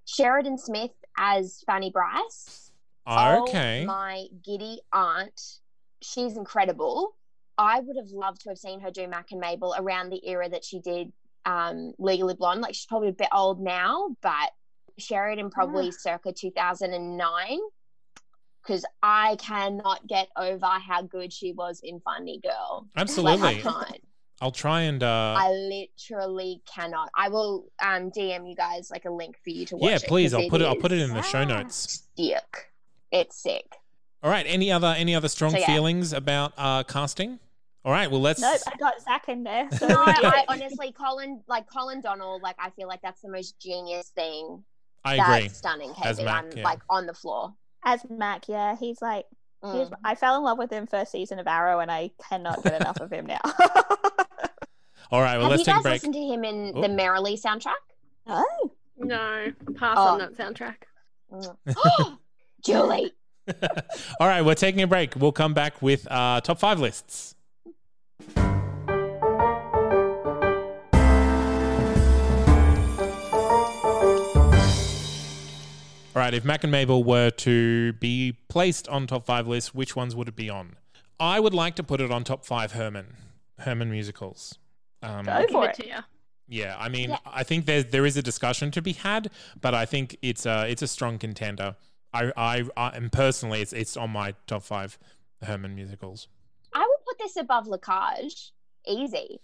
Sheridan 0.05 0.59
Smith 0.59 0.93
as 1.17 1.63
Fanny 1.67 1.91
Brice. 1.91 2.71
Okay. 3.07 3.83
Oh 3.83 3.87
my 3.87 4.27
giddy 4.45 4.81
aunt. 4.93 5.41
She's 6.03 6.37
incredible. 6.37 7.17
I 7.57 7.81
would 7.81 7.97
have 7.97 8.11
loved 8.11 8.43
to 8.43 8.51
have 8.51 8.59
seen 8.59 8.81
her 8.81 8.91
do 8.91 9.09
Mac 9.09 9.27
and 9.33 9.41
Mabel 9.41 9.75
around 9.77 10.11
the 10.11 10.27
era 10.29 10.49
that 10.49 10.65
she 10.65 10.81
did 10.81 11.13
um, 11.45 11.93
Legally 11.99 12.35
Blonde. 12.35 12.61
Like 12.61 12.75
she's 12.75 12.87
probably 12.87 13.09
a 13.09 13.13
bit 13.13 13.29
old 13.33 13.61
now, 13.61 14.17
but 14.23 14.51
Sheridan 14.99 15.51
probably 15.51 15.91
circa 15.91 16.33
2009. 16.33 17.59
Because 18.69 18.85
I 19.03 19.37
cannot 19.37 20.07
get 20.07 20.29
over 20.37 20.67
how 20.67 21.01
good 21.01 21.33
she 21.33 21.53
was 21.53 21.81
in 21.83 22.01
Funny 22.01 22.39
Girl. 22.41 22.87
Like, 22.97 22.99
I 22.99 23.01
Absolutely. 23.01 23.55
can't. 23.63 24.03
I'll 24.41 24.53
try 24.53 24.83
and 24.83 25.03
uh, 25.03 25.35
I 25.37 25.51
literally 25.51 26.63
cannot. 26.73 27.09
I 27.17 27.29
will 27.29 27.65
um, 27.83 28.11
DM 28.11 28.49
you 28.49 28.55
guys 28.55 28.91
like 28.91 29.05
a 29.07 29.11
link 29.11 29.37
for 29.43 29.51
you 29.51 29.65
to 29.67 29.77
watch. 29.77 29.91
yeah, 29.91 29.97
it, 29.97 30.35
I'll 30.35 30.49
put 30.49 30.61
it. 30.61 30.67
I'll 30.67 30.77
put 30.77 30.93
it 30.93 31.01
in 31.01 31.13
the 31.13 31.23
show 31.23 31.45
notes. 31.45 32.05
Sick. 32.17 32.71
It's 33.11 33.43
sick. 33.43 33.75
All 34.23 34.31
right. 34.31 34.45
Any 34.47 34.71
other 34.71 34.95
any 34.97 35.15
other 35.15 35.29
strong 35.29 35.53
So, 35.53 35.59
yeah. 35.59 35.67
feelings 35.67 36.13
about 36.13 36.53
uh, 36.57 36.85
casting? 36.85 37.41
All 37.85 37.91
right. 37.93 38.11
Well, 38.11 38.21
let's. 38.21 38.41
nope, 38.41 38.61
I 38.67 38.77
got 38.77 39.01
Zac 39.03 39.29
in 39.29 39.43
there. 39.43 39.69
So 39.73 39.89
No, 39.89 39.97
I, 39.97 40.15
I 40.23 40.45
honestly, 40.49 40.93
Colin, 40.93 41.43
like 41.49 41.67
Colin 41.69 42.01
Donnell, 42.01 42.39
like 42.43 42.57
I 42.61 42.71
feel 42.71 42.87
like 42.87 43.01
that's 43.03 43.23
the 43.23 43.31
most 43.31 43.59
genius 43.59 44.11
thing. 44.11 44.63
I 45.05 45.17
that's 45.17 45.29
agree. 45.31 45.49
stunning, 45.49 45.93
As 46.05 46.19
Katie. 46.19 46.27
Mac, 46.27 46.45
I'm 46.45 46.59
yeah. 46.59 46.65
like 46.65 46.81
on 46.91 47.07
the 47.07 47.15
floor. 47.15 47.55
As 47.85 48.01
Mac, 48.11 48.49
yeah, 48.49 48.77
he's 48.77 49.01
like 49.03 49.27
he's, 49.63 49.89
Mm. 49.89 49.93
I 50.05 50.15
fell 50.15 50.37
in 50.37 50.43
love 50.45 50.59
with 50.59 50.71
him 50.73 50.87
first 50.87 51.11
season 51.13 51.39
of 51.39 51.47
Arrow, 51.47 51.81
and 51.81 51.91
I 51.91 52.11
cannot 52.29 52.63
get 52.63 52.81
enough 52.81 53.01
of 53.01 53.13
him 53.13 53.27
now. 53.27 53.41
All 55.11 55.21
right. 55.23 55.39
Well, 55.39 55.49
Have 55.49 55.51
let's 55.53 55.61
you 55.61 55.65
take 55.65 55.75
a 55.75 55.77
guys 55.77 55.83
break. 55.83 55.93
listened 55.95 56.15
to 56.15 56.21
him 56.21 56.45
in 56.45 56.73
Oh. 56.77 56.83
the 56.83 56.89
Merrily 56.89 57.37
soundtrack? 57.37 57.73
oh, 58.27 58.71
No, 58.99 59.47
pass 59.77 59.97
Oh. 59.99 60.09
on 60.09 60.19
that 60.19 60.35
soundtrack. 60.35 60.77
Mm. 61.33 62.19
Julie. 62.65 63.13
All 64.21 64.27
right, 64.29 64.43
we're 64.43 64.55
taking 64.55 64.83
a 64.83 64.87
break. 64.87 65.15
We'll 65.17 65.33
come 65.33 65.55
back 65.55 65.81
with 65.81 66.07
uh, 66.11 66.41
top 66.43 66.59
five 66.59 66.79
lists. 66.79 67.35
All 76.19 76.25
right, 76.25 76.35
if 76.35 76.45
Mac 76.45 76.65
and 76.65 76.73
Mabel 76.73 77.05
were 77.05 77.31
to 77.31 77.93
be 77.93 78.33
placed 78.49 78.89
on 78.89 79.07
top 79.07 79.25
five 79.25 79.47
lists, 79.47 79.73
which 79.73 79.95
ones 79.95 80.17
would 80.17 80.27
it 80.27 80.35
be 80.35 80.51
on? 80.51 80.75
I 81.21 81.39
would 81.39 81.55
like 81.55 81.77
to 81.77 81.85
put 81.85 82.01
it 82.01 82.11
on 82.11 82.25
top 82.25 82.45
five 82.45 82.73
Herman, 82.73 83.15
Herman 83.61 83.89
musicals. 83.89 84.59
Um, 85.01 85.27
Go 85.27 85.47
for 85.49 85.67
it 85.69 85.79
it. 85.79 85.83
to 85.83 85.87
you. 85.87 85.95
yeah, 86.49 86.75
I 86.77 86.89
mean, 86.89 87.11
Yeah. 87.11 87.19
I 87.25 87.45
think 87.45 87.67
there 87.67 87.85
there 87.85 88.05
is 88.05 88.17
a 88.17 88.23
discussion 88.23 88.73
to 88.73 88.83
be 88.83 88.95
had, 88.95 89.31
but 89.61 89.75
I 89.75 89.87
think 89.87 90.17
it's 90.21 90.45
a 90.45 90.69
it's 90.69 90.83
a 90.83 90.89
strong 90.89 91.19
contender. 91.21 91.77
I 92.13 92.33
I, 92.37 92.65
I 92.77 92.89
and 92.97 93.13
personally, 93.13 93.63
it's 93.63 93.73
it's 93.73 93.97
on 93.97 94.11
my 94.11 94.35
top 94.49 94.65
five 94.65 94.99
Herman 95.43 95.77
musicals. 95.77 96.27
I 96.75 96.81
would 96.81 97.05
put 97.07 97.19
this 97.21 97.37
above 97.37 97.69
La 97.69 97.77
Cage. 97.77 98.51
Easy. 98.89 99.39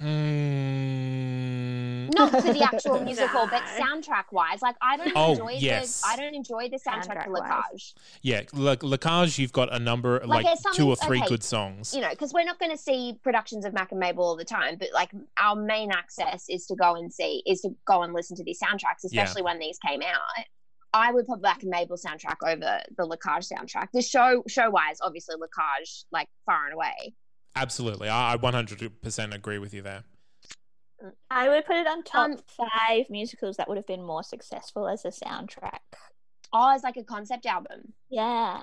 Hmm. 0.00 1.90
Not 2.10 2.30
for 2.32 2.52
the 2.52 2.62
actual 2.62 3.00
musical, 3.04 3.46
but 3.46 3.62
soundtrack 3.78 4.24
wise. 4.32 4.62
Like 4.62 4.76
I 4.82 4.96
don't 4.96 5.12
Oh, 5.14 5.32
enjoy 5.32 5.50
yes. 5.58 6.00
the 6.02 6.08
I 6.08 6.16
don't 6.16 6.34
enjoy 6.34 6.68
the 6.68 6.76
soundtrack 6.78 7.24
to 7.24 7.30
Soundtrack-wise. 7.30 7.50
La 7.50 7.62
Cage. 7.70 7.94
Yeah, 8.22 8.42
like 8.52 8.82
La 8.82 8.96
Cage, 8.96 9.38
you've 9.38 9.52
got 9.52 9.72
a 9.74 9.78
number 9.78 10.20
like, 10.26 10.44
there's 10.44 10.62
two 10.74 10.88
or 10.88 10.96
three 10.96 11.18
okay, 11.20 11.28
good 11.28 11.42
songs. 11.44 11.94
you 11.94 12.00
know, 12.00 12.10
because 12.10 12.32
we're 12.32 12.44
not 12.44 12.58
going 12.58 12.72
to 12.72 12.76
see 12.78 13.18
productions 13.22 13.64
of 13.64 13.72
Mac 13.72 13.90
and 13.92 14.00
Mabel 14.00 14.24
all 14.24 14.36
the 14.36 14.44
time, 14.44 14.76
but 14.78 14.88
like 14.92 15.10
our 15.38 15.54
main 15.56 15.92
access 15.92 16.46
is 16.48 16.66
to 16.66 16.76
go 16.76 16.96
and 16.96 17.12
see, 17.12 17.42
is 17.46 17.60
to 17.62 17.70
go 17.86 18.02
and 18.02 18.12
listen 18.12 18.36
to 18.36 18.44
these 18.44 18.58
soundtracks, 18.60 19.04
Yeah. 19.10 19.22
especially 19.22 19.42
when 19.42 19.58
these 19.58 19.78
came 19.78 20.02
out. 20.02 20.44
I 20.92 21.12
would 21.12 21.26
put 21.26 21.40
Mac 21.40 21.62
and 21.62 21.70
Mabel 21.70 21.96
soundtrack 21.96 22.36
over 22.44 22.80
the 22.96 23.04
La 23.04 23.16
Cage 23.16 23.46
soundtrack. 23.48 23.88
The 23.92 24.02
show, 24.02 24.42
show 24.48 24.70
wise, 24.70 24.98
obviously 25.00 25.36
La 25.38 25.46
Cage, 25.46 26.04
like 26.10 26.28
far 26.44 26.64
and 26.64 26.74
away. 26.74 27.14
Absolutely, 27.56 28.08
I, 28.08 28.34
I 28.34 28.36
100% 28.36 29.34
agree 29.34 29.58
with 29.58 29.74
you 29.74 29.82
there. 29.82 30.04
I 31.30 31.48
would 31.48 31.64
put 31.64 31.76
it 31.76 31.86
on 31.86 32.02
top 32.02 32.30
Um, 32.30 32.38
five 32.46 33.06
musicals 33.08 33.56
that 33.56 33.68
would 33.68 33.76
have 33.78 33.86
been 33.86 34.02
more 34.02 34.22
successful 34.22 34.86
as 34.86 35.04
a 35.04 35.08
soundtrack. 35.08 35.78
Oh, 36.52 36.72
as 36.74 36.82
like 36.82 36.96
a 36.96 37.04
concept 37.04 37.46
album 37.46 37.94
Yeah. 38.10 38.62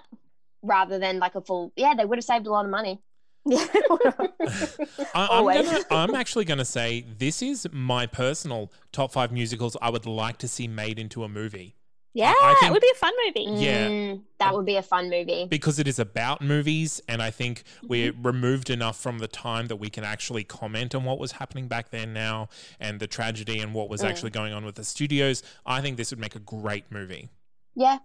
rather 0.62 1.00
than 1.00 1.19
like 1.19 1.36
a 1.36 1.41
full. 1.41 1.71
Yeah, 1.76 1.93
they 1.95 2.06
would 2.06 2.17
have 2.17 2.26
saved 2.26 2.45
a 2.47 2.52
lot 2.52 2.65
of 2.65 2.71
money. 2.71 3.02
I, 3.52 5.28
I'm 5.32 5.45
gonna, 5.45 5.84
I'm 5.89 6.15
actually 6.15 6.45
going 6.45 6.58
to 6.58 6.65
say 6.65 7.06
this 7.17 7.41
is 7.41 7.65
my 7.71 8.06
personal 8.06 8.71
top 8.91 9.13
five 9.13 9.32
musicals 9.32 9.78
I 9.82 9.89
would 9.89 10.06
like 10.06 10.38
to 10.39 10.47
see 10.47 10.67
made 10.67 11.00
into 11.00 11.23
a 11.23 11.30
movie. 11.30 11.76
Yeah, 12.21 12.34
I 12.49 12.56
think- 12.60 12.69
it 12.69 12.73
would 12.73 12.82
be 12.82 12.91
a 12.91 12.99
fun 13.06 13.13
movie. 13.25 13.63
Yeah. 13.65 13.88
Mm, 13.88 14.21
that 14.39 14.53
would 14.56 14.65
be 14.65 14.75
a 14.77 14.82
fun 14.93 15.10
movie. 15.10 15.45
because 15.58 15.77
it 15.80 15.88
is 15.88 15.99
about 15.99 16.41
movies 16.41 17.01
and 17.08 17.21
i 17.21 17.32
think 17.39 17.63
we're 17.91 18.12
Mm-hmm. 18.12 18.27
removed 18.32 18.69
enough 18.69 18.97
from 19.06 19.15
the 19.19 19.27
time 19.27 19.65
that 19.67 19.77
we 19.77 19.89
can 19.89 20.03
actually 20.03 20.43
comment 20.43 20.93
on 20.95 21.03
what 21.10 21.17
was 21.19 21.32
happening 21.34 21.67
back 21.67 21.89
then 21.89 22.13
now 22.13 22.49
and 22.80 22.99
the 22.99 23.08
tragedy 23.08 23.60
and 23.63 23.73
what 23.73 23.88
was 23.89 24.01
Mm. 24.01 24.10
actually 24.10 24.32
going 24.39 24.53
on 24.53 24.63
with 24.65 24.75
the 24.75 24.84
studios 24.84 25.38
i 25.65 25.77
think 25.82 25.97
this 25.97 26.10
would 26.12 26.19
make 26.19 26.36
a 26.36 26.39
great 26.56 26.86
movie 26.91 27.30
Yeah, 27.75 27.97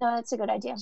No, 0.00 0.14
that's 0.16 0.32
a 0.32 0.36
good 0.36 0.50
idea. 0.58 0.76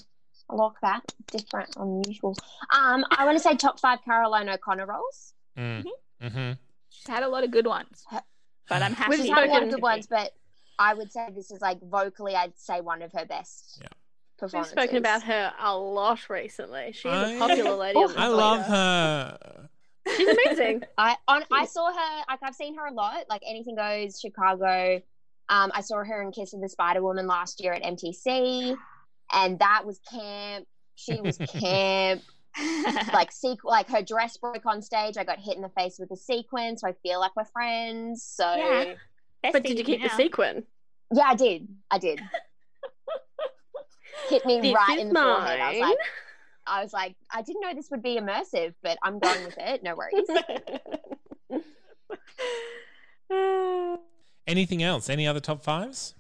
I 0.51 0.55
like 0.55 0.79
that. 0.83 1.03
Different, 1.37 1.71
unusual. 1.77 2.35
Um, 2.79 3.05
I 3.16 3.25
want 3.25 3.37
to 3.38 3.42
say 3.42 3.55
top 3.57 3.79
five 3.85 3.99
Caroline 4.05 4.49
O'Connor 4.49 4.87
roles. 4.87 5.18
Mm. 5.57 5.85
hmm 6.21 6.53
She's 6.90 7.07
had 7.07 7.23
a 7.23 7.29
lot 7.29 7.42
of 7.45 7.51
good 7.51 7.66
ones, 7.66 8.05
but 8.68 8.83
I'm 8.83 8.95
happy. 8.95 9.11
We've 9.23 9.33
had 9.35 9.49
a 9.49 9.53
lot 9.53 9.62
of 9.62 9.71
good 9.71 9.81
ones, 9.83 10.07
but 10.07 10.33
I 10.83 10.95
would 10.95 11.12
say 11.12 11.29
this 11.35 11.51
is 11.51 11.61
like 11.61 11.81
vocally, 11.81 12.35
I'd 12.35 12.59
say 12.59 12.81
one 12.81 13.03
of 13.03 13.12
her 13.12 13.25
best. 13.25 13.79
Yeah. 13.81 13.88
We've 14.40 14.51
Performances. 14.51 14.73
spoken 14.73 14.97
about 14.97 15.23
her 15.23 15.53
a 15.62 15.77
lot 15.77 16.29
recently. 16.29 16.90
She's 16.92 17.12
I- 17.12 17.31
a 17.33 17.38
popular 17.38 17.77
lady 17.77 17.99
on 17.99 18.11
I 18.11 18.12
Twitter. 18.14 18.29
love 18.31 18.62
her. 18.66 19.68
She's 20.16 20.29
amazing. 20.29 20.83
I 20.99 21.16
on 21.29 21.45
I 21.53 21.64
saw 21.66 21.92
her 21.92 22.25
like 22.29 22.40
I've 22.42 22.55
seen 22.57 22.77
her 22.77 22.87
a 22.87 22.92
lot, 22.92 23.25
like 23.31 23.42
anything 23.49 23.77
goes, 23.77 24.18
Chicago. 24.21 25.01
Um, 25.49 25.71
I 25.75 25.81
saw 25.83 26.03
her 26.03 26.23
in 26.23 26.33
Kiss 26.33 26.55
of 26.55 26.61
the 26.61 26.68
Spider 26.68 27.03
Woman 27.03 27.27
last 27.27 27.62
year 27.62 27.73
at 27.73 27.83
MTC, 27.83 28.77
and 29.33 29.59
that 29.61 29.83
was 29.87 30.01
camp. 30.11 30.66
She 30.97 31.21
was 31.21 31.37
camp. 31.61 32.23
like 33.14 33.31
sequ- 33.31 33.64
like 33.64 33.88
her 33.88 34.03
dress 34.03 34.37
broke 34.37 34.66
on 34.66 34.83
stage. 34.83 35.16
I 35.16 35.25
got 35.25 35.38
hit 35.38 35.57
in 35.57 35.62
the 35.62 35.68
face 35.71 35.97
with 35.99 36.11
a 36.11 36.16
sequin, 36.16 36.77
so 36.77 36.88
I 36.88 36.92
feel 37.03 37.18
like 37.21 37.31
we're 37.37 37.45
friends. 37.47 38.23
So 38.25 38.45
Yeah. 38.57 38.95
Yeah, 39.42 39.50
Best 39.50 39.52
But 39.52 39.62
did 39.64 39.78
you 39.78 39.85
keep 39.85 40.02
the 40.02 40.09
now. 40.09 40.14
Yeah, 41.14 41.24
I 41.26 41.35
did. 41.35 41.68
I 41.90 41.98
did. 41.98 42.20
hit 44.28 44.44
me 44.46 44.61
This 44.61 44.74
right 44.74 44.98
in 44.98 45.09
the 45.09 45.14
forehead. 45.14 45.61
I 45.61 45.70
was 45.72 45.81
like, 45.81 45.98
I 46.66 46.83
was 46.83 46.92
like, 46.92 47.16
I 47.31 47.42
didn't 47.42 47.61
know 47.62 47.74
this 47.74 47.90
would 47.90 48.02
be 48.02 48.18
immersive, 48.18 48.74
but 48.83 48.98
I'm 49.02 49.18
going 49.18 49.44
with 49.44 49.57
it. 49.59 49.83
No 49.83 49.96
worries. 49.96 50.26
Anything 54.46 54.83
else? 54.83 55.09
Any 55.09 55.26
other 55.26 55.40
top 55.40 55.62
fives? 55.62 56.14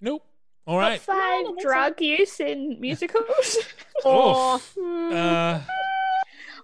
Nope. 0.00 0.24
All 0.66 0.78
right. 0.78 1.00
Top 1.04 1.16
five 1.16 1.46
think 1.46 1.60
so. 1.60 1.68
drug 1.68 2.00
use 2.00 2.40
in 2.40 2.80
musicals. 2.80 3.58
Or 4.02 4.54
Oof. 4.54 4.74
hmm, 4.80 5.12
Uh, 5.12 5.60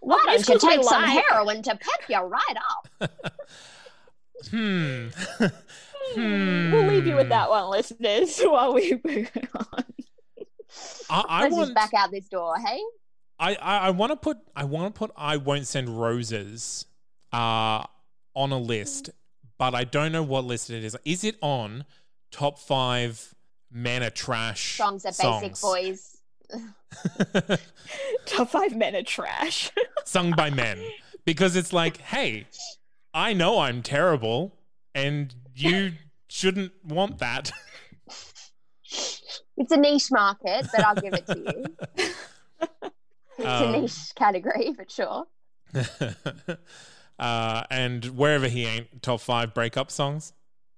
Why 0.01 0.17
don't 0.25 0.27
you 0.27 0.31
musicals 0.33 0.63
we 0.63 0.69
take 0.71 0.85
some 0.85 1.03
like. 1.03 1.23
heroin 1.29 1.63
to 1.65 1.71
pep 1.77 2.09
you 2.09 2.17
right 2.19 2.57
up? 3.03 3.11
Hmm. 4.51 5.09
hmm. 6.15 6.73
We'll 6.73 6.87
leave 6.87 7.07
you 7.07 7.17
with 7.17 7.29
that 7.31 7.51
one, 7.51 7.71
listeners, 7.71 8.41
while 8.43 8.75
we 8.75 9.01
move 9.05 9.31
on. 9.55 9.85
I, 11.09 11.25
I 11.29 11.43
Let's 11.43 11.55
want. 11.55 11.65
just 11.65 11.75
back 11.75 11.95
out 11.95 12.11
this 12.11 12.29
door, 12.29 12.57
hey? 12.59 12.81
I, 13.39 13.55
I, 13.55 13.79
I 13.79 13.91
want 13.91 14.13
to 14.13 14.17
put 14.17 14.39
I 14.55 14.65
want 14.65 14.95
to 14.95 14.99
put 14.99 15.11
I 15.17 15.37
won't 15.37 15.67
send 15.67 16.01
roses 16.01 16.87
uh 17.33 17.85
on 18.35 18.53
a 18.53 18.59
list, 18.59 19.11
but 19.59 19.75
I 19.75 19.85
don't 19.85 20.13
know 20.13 20.23
what 20.23 20.45
list 20.45 20.71
it 20.71 20.85
is. 20.85 20.97
Is 21.05 21.25
it 21.25 21.37
on 21.43 21.85
top 22.31 22.59
five 22.59 23.35
men 23.71 24.03
are 24.03 24.11
trash 24.11 24.77
Songs 24.77 25.05
are 25.05 25.13
basic 25.13 25.61
boys. 25.61 26.17
Top 28.27 28.51
five 28.51 28.77
men 28.77 28.95
are 28.95 29.03
trash. 29.03 29.71
sung 30.05 30.33
by 30.33 30.51
men? 30.51 30.81
Because 31.25 31.57
it's 31.57 31.73
like, 31.73 31.99
hey, 31.99 32.47
I 33.17 33.33
know 33.33 33.61
I'm 33.61 33.81
terrible, 33.83 34.55
and 34.95 35.35
you 35.55 35.93
shouldn't 36.29 36.73
want 36.85 37.19
that. 37.19 37.51
It's 39.59 39.73
a 39.73 39.77
niche 39.79 40.11
market, 40.13 40.67
but 40.71 40.85
I'll 40.85 40.95
give 40.95 41.15
it 41.15 41.27
to 41.27 41.39
you. 41.39 41.77
It's 43.39 43.47
Um, 43.47 43.75
a 43.75 43.81
niche 43.81 44.15
category 44.15 44.73
for 44.75 44.85
sure. 44.89 45.25
uh, 47.19 47.65
and 47.71 48.05
wherever 48.17 48.49
he 48.49 48.65
ain't, 48.67 49.03
top 49.03 49.21
five 49.21 49.53
breakup 49.55 49.91
songs. 49.91 50.33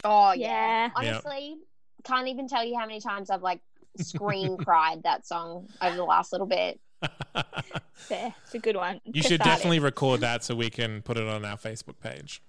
Oh 0.05 0.33
yeah. 0.33 0.87
Yeah. 0.87 0.91
Honestly, 0.97 1.57
can't 2.05 2.29
even 2.29 2.49
tell 2.49 2.65
you 2.65 2.77
how 2.79 2.87
many 2.87 3.01
times 3.01 3.31
I've 3.31 3.43
like 3.43 3.61
scream 3.97 4.57
cried 4.57 5.03
that 5.03 5.27
song 5.27 5.69
over 5.81 5.95
the 5.97 6.05
last 6.05 6.33
little 6.33 6.47
bit. 6.49 6.81
Fair. 7.95 8.35
It's 8.45 8.55
a 8.55 8.59
good 8.59 8.77
one. 8.77 9.01
You 9.05 9.23
should 9.23 9.41
definitely 9.41 9.81
record 9.81 10.21
that 10.21 10.45
so 10.45 10.55
we 10.55 10.71
can 10.71 11.03
put 11.03 11.17
it 11.17 11.27
on 11.27 11.45
our 11.45 11.57
Facebook 11.57 12.01
page. 12.01 12.43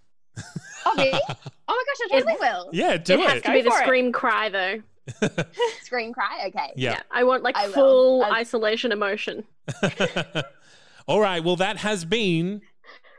Oh 0.85 0.93
really? 0.97 1.11
oh 1.29 1.35
my 1.67 1.83
gosh, 1.85 2.05
I 2.05 2.07
totally 2.11 2.35
will. 2.39 2.69
Yeah, 2.71 2.97
do 2.97 3.15
it 3.15 3.19
It 3.19 3.27
has 3.29 3.37
it. 3.39 3.43
to 3.45 3.51
be 3.51 3.61
the 3.61 3.69
for 3.71 3.77
it. 3.79 3.83
scream 3.83 4.11
cry 4.11 4.49
though. 4.49 4.81
Scream 5.83 6.13
cry? 6.13 6.43
Okay. 6.47 6.71
yeah. 6.75 7.01
I 7.11 7.23
want 7.23 7.41
like 7.43 7.57
I 7.57 7.67
will. 7.67 7.73
full 7.73 8.23
I- 8.23 8.39
isolation 8.39 8.91
emotion. 8.91 9.43
All 11.07 11.19
right. 11.19 11.43
Well, 11.43 11.55
that 11.55 11.77
has 11.77 12.05
been 12.05 12.61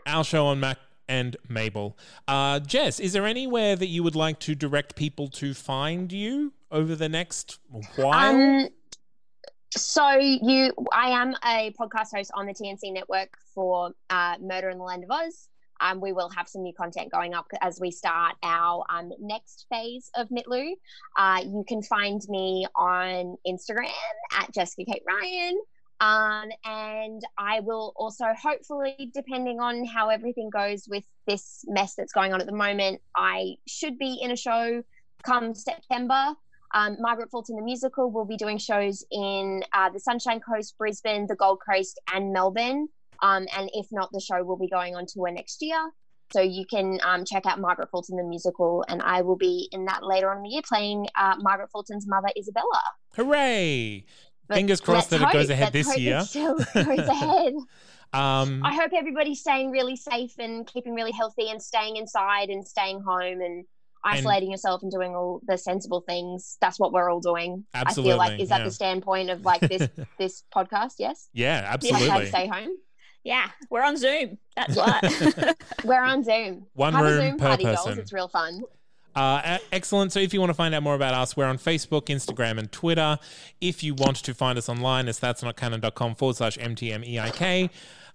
our 0.06 0.22
show 0.24 0.46
on 0.46 0.60
Mack 0.60 0.78
and 1.08 1.36
Mabel. 1.48 1.98
Uh, 2.28 2.60
Jess, 2.60 3.00
is 3.00 3.12
there 3.12 3.26
anywhere 3.26 3.74
that 3.74 3.88
you 3.88 4.02
would 4.04 4.14
like 4.14 4.38
to 4.40 4.54
direct 4.54 4.94
people 4.94 5.26
to 5.28 5.52
find 5.54 6.12
you 6.12 6.52
over 6.70 6.94
the 6.94 7.08
next 7.08 7.58
while? 7.96 8.34
Um, 8.36 8.68
so 9.76 10.16
you, 10.18 10.72
I 10.92 11.10
am 11.10 11.34
a 11.44 11.72
podcast 11.80 12.14
host 12.14 12.30
on 12.34 12.46
the 12.46 12.54
TNC 12.54 12.92
network 12.92 13.36
for 13.54 13.92
uh, 14.10 14.36
Murder 14.40 14.70
in 14.70 14.78
the 14.78 14.84
Land 14.84 15.04
of 15.04 15.10
Oz. 15.10 15.48
Um, 15.80 16.00
we 16.00 16.12
will 16.12 16.28
have 16.30 16.48
some 16.48 16.62
new 16.62 16.74
content 16.74 17.10
going 17.10 17.34
up 17.34 17.46
as 17.60 17.80
we 17.80 17.90
start 17.90 18.36
our 18.42 18.84
um, 18.90 19.10
next 19.18 19.66
phase 19.70 20.10
of 20.14 20.28
Mitlu. 20.28 20.72
Uh, 21.16 21.40
you 21.42 21.64
can 21.66 21.82
find 21.82 22.20
me 22.28 22.66
on 22.74 23.36
Instagram 23.46 23.88
at 24.36 24.52
Jessica 24.52 24.84
Kate 24.84 25.02
Ryan. 25.06 25.58
Um, 26.00 26.48
and 26.64 27.22
I 27.38 27.60
will 27.60 27.92
also, 27.96 28.24
hopefully, 28.40 29.10
depending 29.14 29.60
on 29.60 29.84
how 29.84 30.08
everything 30.08 30.50
goes 30.50 30.86
with 30.88 31.04
this 31.26 31.64
mess 31.68 31.94
that's 31.94 32.12
going 32.12 32.32
on 32.32 32.40
at 32.40 32.46
the 32.46 32.54
moment, 32.54 33.00
I 33.16 33.56
should 33.66 33.98
be 33.98 34.18
in 34.20 34.30
a 34.30 34.36
show 34.36 34.82
come 35.22 35.54
September. 35.54 36.34
Um, 36.72 36.96
Margaret 37.00 37.30
Fulton 37.30 37.56
the 37.56 37.62
musical 37.62 38.10
will 38.10 38.24
be 38.24 38.36
doing 38.36 38.58
shows 38.58 39.04
in 39.10 39.62
uh, 39.72 39.90
the 39.90 40.00
Sunshine 40.00 40.40
Coast, 40.40 40.76
Brisbane, 40.78 41.26
the 41.26 41.36
Gold 41.36 41.60
Coast, 41.68 42.00
and 42.14 42.32
Melbourne. 42.32 42.88
Um, 43.22 43.46
and 43.56 43.70
if 43.74 43.86
not, 43.90 44.10
the 44.12 44.20
show 44.20 44.42
will 44.44 44.56
be 44.56 44.68
going 44.68 44.94
on 44.94 45.06
tour 45.06 45.30
next 45.30 45.60
year. 45.60 45.90
So 46.32 46.40
you 46.40 46.64
can 46.64 47.00
um, 47.02 47.24
check 47.24 47.44
out 47.44 47.58
Margaret 47.58 47.90
Fulton 47.90 48.16
the 48.16 48.22
musical, 48.22 48.84
and 48.88 49.02
I 49.02 49.22
will 49.22 49.36
be 49.36 49.68
in 49.72 49.84
that 49.86 50.04
later 50.04 50.30
on 50.30 50.38
in 50.38 50.42
the 50.44 50.48
year 50.50 50.62
playing 50.66 51.08
uh, 51.18 51.34
Margaret 51.40 51.70
Fulton's 51.72 52.06
mother, 52.06 52.28
Isabella. 52.38 52.80
Hooray! 53.16 54.04
But 54.46 54.54
Fingers 54.54 54.80
crossed 54.80 55.10
that 55.10 55.22
it 55.22 55.32
goes 55.32 55.50
ahead 55.50 55.72
this 55.72 55.88
hope 55.88 55.98
year. 55.98 56.22
goes 56.32 56.66
ahead. 56.74 57.54
Um, 58.12 58.62
I 58.64 58.74
hope 58.74 58.92
everybody's 58.96 59.40
staying 59.40 59.70
really 59.70 59.96
safe 59.96 60.32
and 60.38 60.66
keeping 60.66 60.94
really 60.94 61.12
healthy 61.12 61.50
and 61.50 61.62
staying 61.62 61.96
inside 61.96 62.48
and 62.48 62.66
staying 62.66 63.00
home 63.00 63.40
and 63.40 63.64
isolating 64.04 64.50
yourself 64.50 64.82
and 64.82 64.90
doing 64.90 65.14
all 65.14 65.40
the 65.46 65.58
sensible 65.58 66.00
things. 66.00 66.56
That's 66.60 66.78
what 66.78 66.92
we're 66.92 67.10
all 67.10 67.20
doing. 67.20 67.64
I 67.74 67.92
feel 67.92 68.16
like 68.16 68.40
is 68.40 68.48
that 68.48 68.58
yeah. 68.58 68.64
the 68.64 68.70
standpoint 68.70 69.30
of 69.30 69.44
like 69.44 69.60
this 69.60 69.88
this 70.18 70.44
podcast? 70.54 70.94
Yes. 70.98 71.28
yeah, 71.32 71.56
Like, 71.56 71.64
how 71.64 71.76
to 71.76 71.94
absolutely. 71.94 72.26
stay 72.26 72.46
home. 72.46 72.76
Yeah, 73.22 73.48
we're 73.68 73.82
on 73.82 73.96
Zoom. 73.98 74.38
That's 74.56 74.76
what. 74.76 75.56
We're 75.84 76.02
on 76.02 76.24
Zoom. 76.24 76.66
One 76.72 76.94
Have 76.94 77.04
a 77.04 77.08
room 77.08 77.20
Zoom 77.20 77.38
per 77.38 77.48
party, 77.48 77.64
dolls. 77.64 77.84
person. 77.84 77.98
It's 77.98 78.12
real 78.14 78.28
fun. 78.28 78.62
Uh, 79.14 79.58
excellent. 79.72 80.12
So 80.12 80.20
if 80.20 80.32
you 80.32 80.40
want 80.40 80.50
to 80.50 80.54
find 80.54 80.74
out 80.74 80.82
more 80.82 80.94
about 80.94 81.14
us, 81.14 81.36
we're 81.36 81.46
on 81.46 81.58
Facebook, 81.58 82.06
Instagram, 82.06 82.58
and 82.58 82.70
Twitter. 82.70 83.18
If 83.60 83.82
you 83.82 83.94
want 83.94 84.18
to 84.18 84.34
find 84.34 84.56
us 84.56 84.68
online, 84.68 85.08
it's 85.08 85.18
that's 85.18 85.42
not 85.42 85.56
canon.com 85.56 86.14
forward 86.14 86.36
slash 86.36 86.56
MTMEIK. 86.56 87.70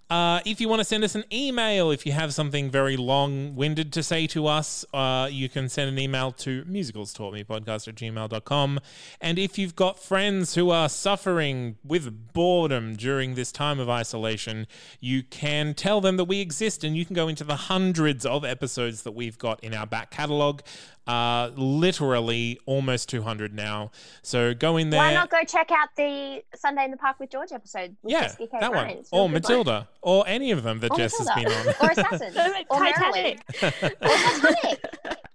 Uh, 0.08 0.40
if 0.44 0.60
you 0.60 0.68
want 0.68 0.78
to 0.78 0.84
send 0.84 1.02
us 1.02 1.16
an 1.16 1.24
email, 1.32 1.90
if 1.90 2.06
you 2.06 2.12
have 2.12 2.32
something 2.32 2.70
very 2.70 2.96
long 2.96 3.56
winded 3.56 3.92
to 3.92 4.02
say 4.04 4.26
to 4.28 4.46
us, 4.46 4.84
uh, 4.94 5.28
you 5.30 5.48
can 5.48 5.68
send 5.68 5.88
an 5.88 5.98
email 5.98 6.30
to 6.30 6.62
musicalstaughtmepodcast 6.64 7.88
at 7.88 7.94
gmail.com. 7.96 8.80
And 9.20 9.38
if 9.38 9.58
you've 9.58 9.74
got 9.74 9.98
friends 9.98 10.54
who 10.54 10.70
are 10.70 10.88
suffering 10.88 11.76
with 11.84 12.32
boredom 12.32 12.94
during 12.94 13.34
this 13.34 13.50
time 13.50 13.80
of 13.80 13.88
isolation, 13.88 14.68
you 15.00 15.24
can 15.24 15.74
tell 15.74 16.00
them 16.00 16.16
that 16.18 16.24
we 16.24 16.40
exist 16.40 16.84
and 16.84 16.96
you 16.96 17.04
can 17.04 17.14
go 17.14 17.26
into 17.26 17.42
the 17.42 17.56
hundreds 17.56 18.24
of 18.24 18.44
episodes 18.44 19.02
that 19.02 19.12
we've 19.12 19.38
got 19.38 19.62
in 19.64 19.74
our 19.74 19.86
back 19.86 20.12
catalogue. 20.12 20.62
Uh, 21.06 21.50
literally 21.54 22.58
almost 22.66 23.08
200 23.08 23.54
now. 23.54 23.92
So 24.22 24.54
go 24.54 24.76
in 24.76 24.90
there. 24.90 24.98
Why 24.98 25.14
not 25.14 25.30
go 25.30 25.38
check 25.46 25.70
out 25.70 25.88
the 25.96 26.42
Sunday 26.56 26.84
in 26.84 26.90
the 26.90 26.96
Park 26.96 27.20
with 27.20 27.30
George 27.30 27.52
episode? 27.52 27.96
With 28.02 28.10
yeah, 28.12 28.22
Jessica 28.22 28.48
Kate 28.48 28.60
that 28.60 28.70
one. 28.74 28.84
Ryan? 28.86 28.98
It's 28.98 29.12
a 29.12 29.14
Or 29.14 29.18
good 29.18 29.22
one. 29.24 29.32
Matilda. 29.34 29.88
Or 30.02 30.24
any 30.26 30.50
of 30.50 30.64
them 30.64 30.80
that 30.80 30.90
Or 30.90 30.96
Jess 30.96 31.16
has 31.18 31.28
been 31.36 31.44
Matilda. 31.44 31.76
on. 31.80 31.86
or 31.88 31.90
Assassin. 31.92 32.64
or 32.70 32.78
Titanic. 32.80 33.40
Or 33.50 34.08
Titanic. 34.08 34.84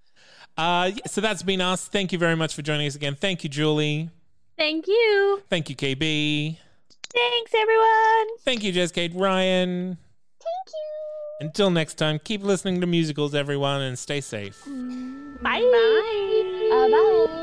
Uh, 0.58 0.92
so 1.08 1.22
that's 1.22 1.42
been 1.44 1.62
us. 1.62 1.88
Thank 1.88 2.12
you 2.12 2.20
very 2.20 2.36
much 2.36 2.54
for 2.54 2.62
joining 2.62 2.86
us 2.86 2.94
again. 2.96 3.16
Thank 3.16 3.44
you, 3.44 3.50
Julie. 3.50 4.10
Thank 4.58 4.86
you. 4.86 5.42
Thank 5.50 5.70
you, 5.70 5.76
KB. 5.78 6.58
Thanks, 7.14 7.52
everyone. 7.58 8.38
Thank 8.42 8.62
you, 8.64 8.72
Jess 8.74 8.92
Kate 8.92 9.14
Ryan. 9.16 9.98
Thank 10.40 10.68
you. 10.74 11.48
Until 11.48 11.72
next 11.72 11.94
time, 11.96 12.20
keep 12.20 12.44
listening 12.44 12.82
to 12.82 12.86
musicals, 12.86 13.34
everyone, 13.34 13.82
and 13.82 13.98
stay 13.98 14.20
safe. 14.22 14.62
Bye. 15.42 15.62
Uh, 16.72 16.90
bye. 16.90 17.42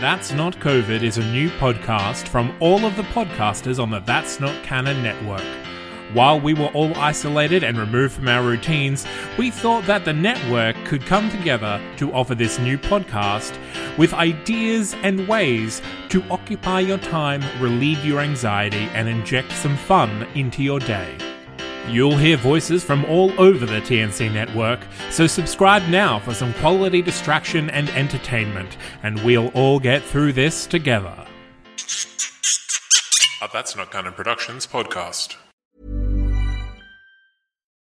That's 0.00 0.32
Not 0.32 0.56
COVID 0.56 1.02
is 1.02 1.18
a 1.18 1.32
new 1.32 1.50
podcast 1.50 2.28
from 2.28 2.54
all 2.60 2.84
of 2.84 2.96
the 2.96 3.02
podcasters 3.04 3.82
on 3.82 3.90
the 3.90 4.00
That's 4.00 4.40
Not 4.40 4.62
Canon 4.62 5.02
network. 5.02 5.42
While 6.14 6.38
we 6.38 6.54
were 6.54 6.68
all 6.68 6.94
isolated 6.94 7.64
and 7.64 7.76
removed 7.76 8.14
from 8.14 8.28
our 8.28 8.44
routines, 8.44 9.04
we 9.36 9.50
thought 9.50 9.84
that 9.86 10.04
the 10.04 10.12
network 10.12 10.76
could 10.84 11.04
come 11.04 11.28
together 11.28 11.80
to 11.96 12.12
offer 12.12 12.36
this 12.36 12.56
new 12.60 12.78
podcast 12.78 13.58
with 13.98 14.14
ideas 14.14 14.94
and 15.02 15.26
ways 15.26 15.82
to 16.10 16.22
occupy 16.30 16.78
your 16.78 16.98
time, 16.98 17.42
relieve 17.60 18.04
your 18.04 18.20
anxiety, 18.20 18.88
and 18.94 19.08
inject 19.08 19.50
some 19.50 19.76
fun 19.76 20.22
into 20.36 20.62
your 20.62 20.78
day. 20.78 21.16
You'll 21.88 22.16
hear 22.16 22.36
voices 22.36 22.84
from 22.84 23.04
all 23.06 23.32
over 23.36 23.66
the 23.66 23.80
TNC 23.80 24.32
network, 24.32 24.86
so 25.10 25.26
subscribe 25.26 25.82
now 25.88 26.20
for 26.20 26.32
some 26.32 26.54
quality 26.54 27.02
distraction 27.02 27.70
and 27.70 27.90
entertainment, 27.90 28.76
and 29.02 29.18
we'll 29.24 29.48
all 29.48 29.80
get 29.80 30.00
through 30.00 30.34
this 30.34 30.64
together. 30.64 31.26
That's 33.52 33.76
Not 33.76 33.90
Canon 33.90 34.12
Productions 34.12 34.66
podcast. 34.66 35.36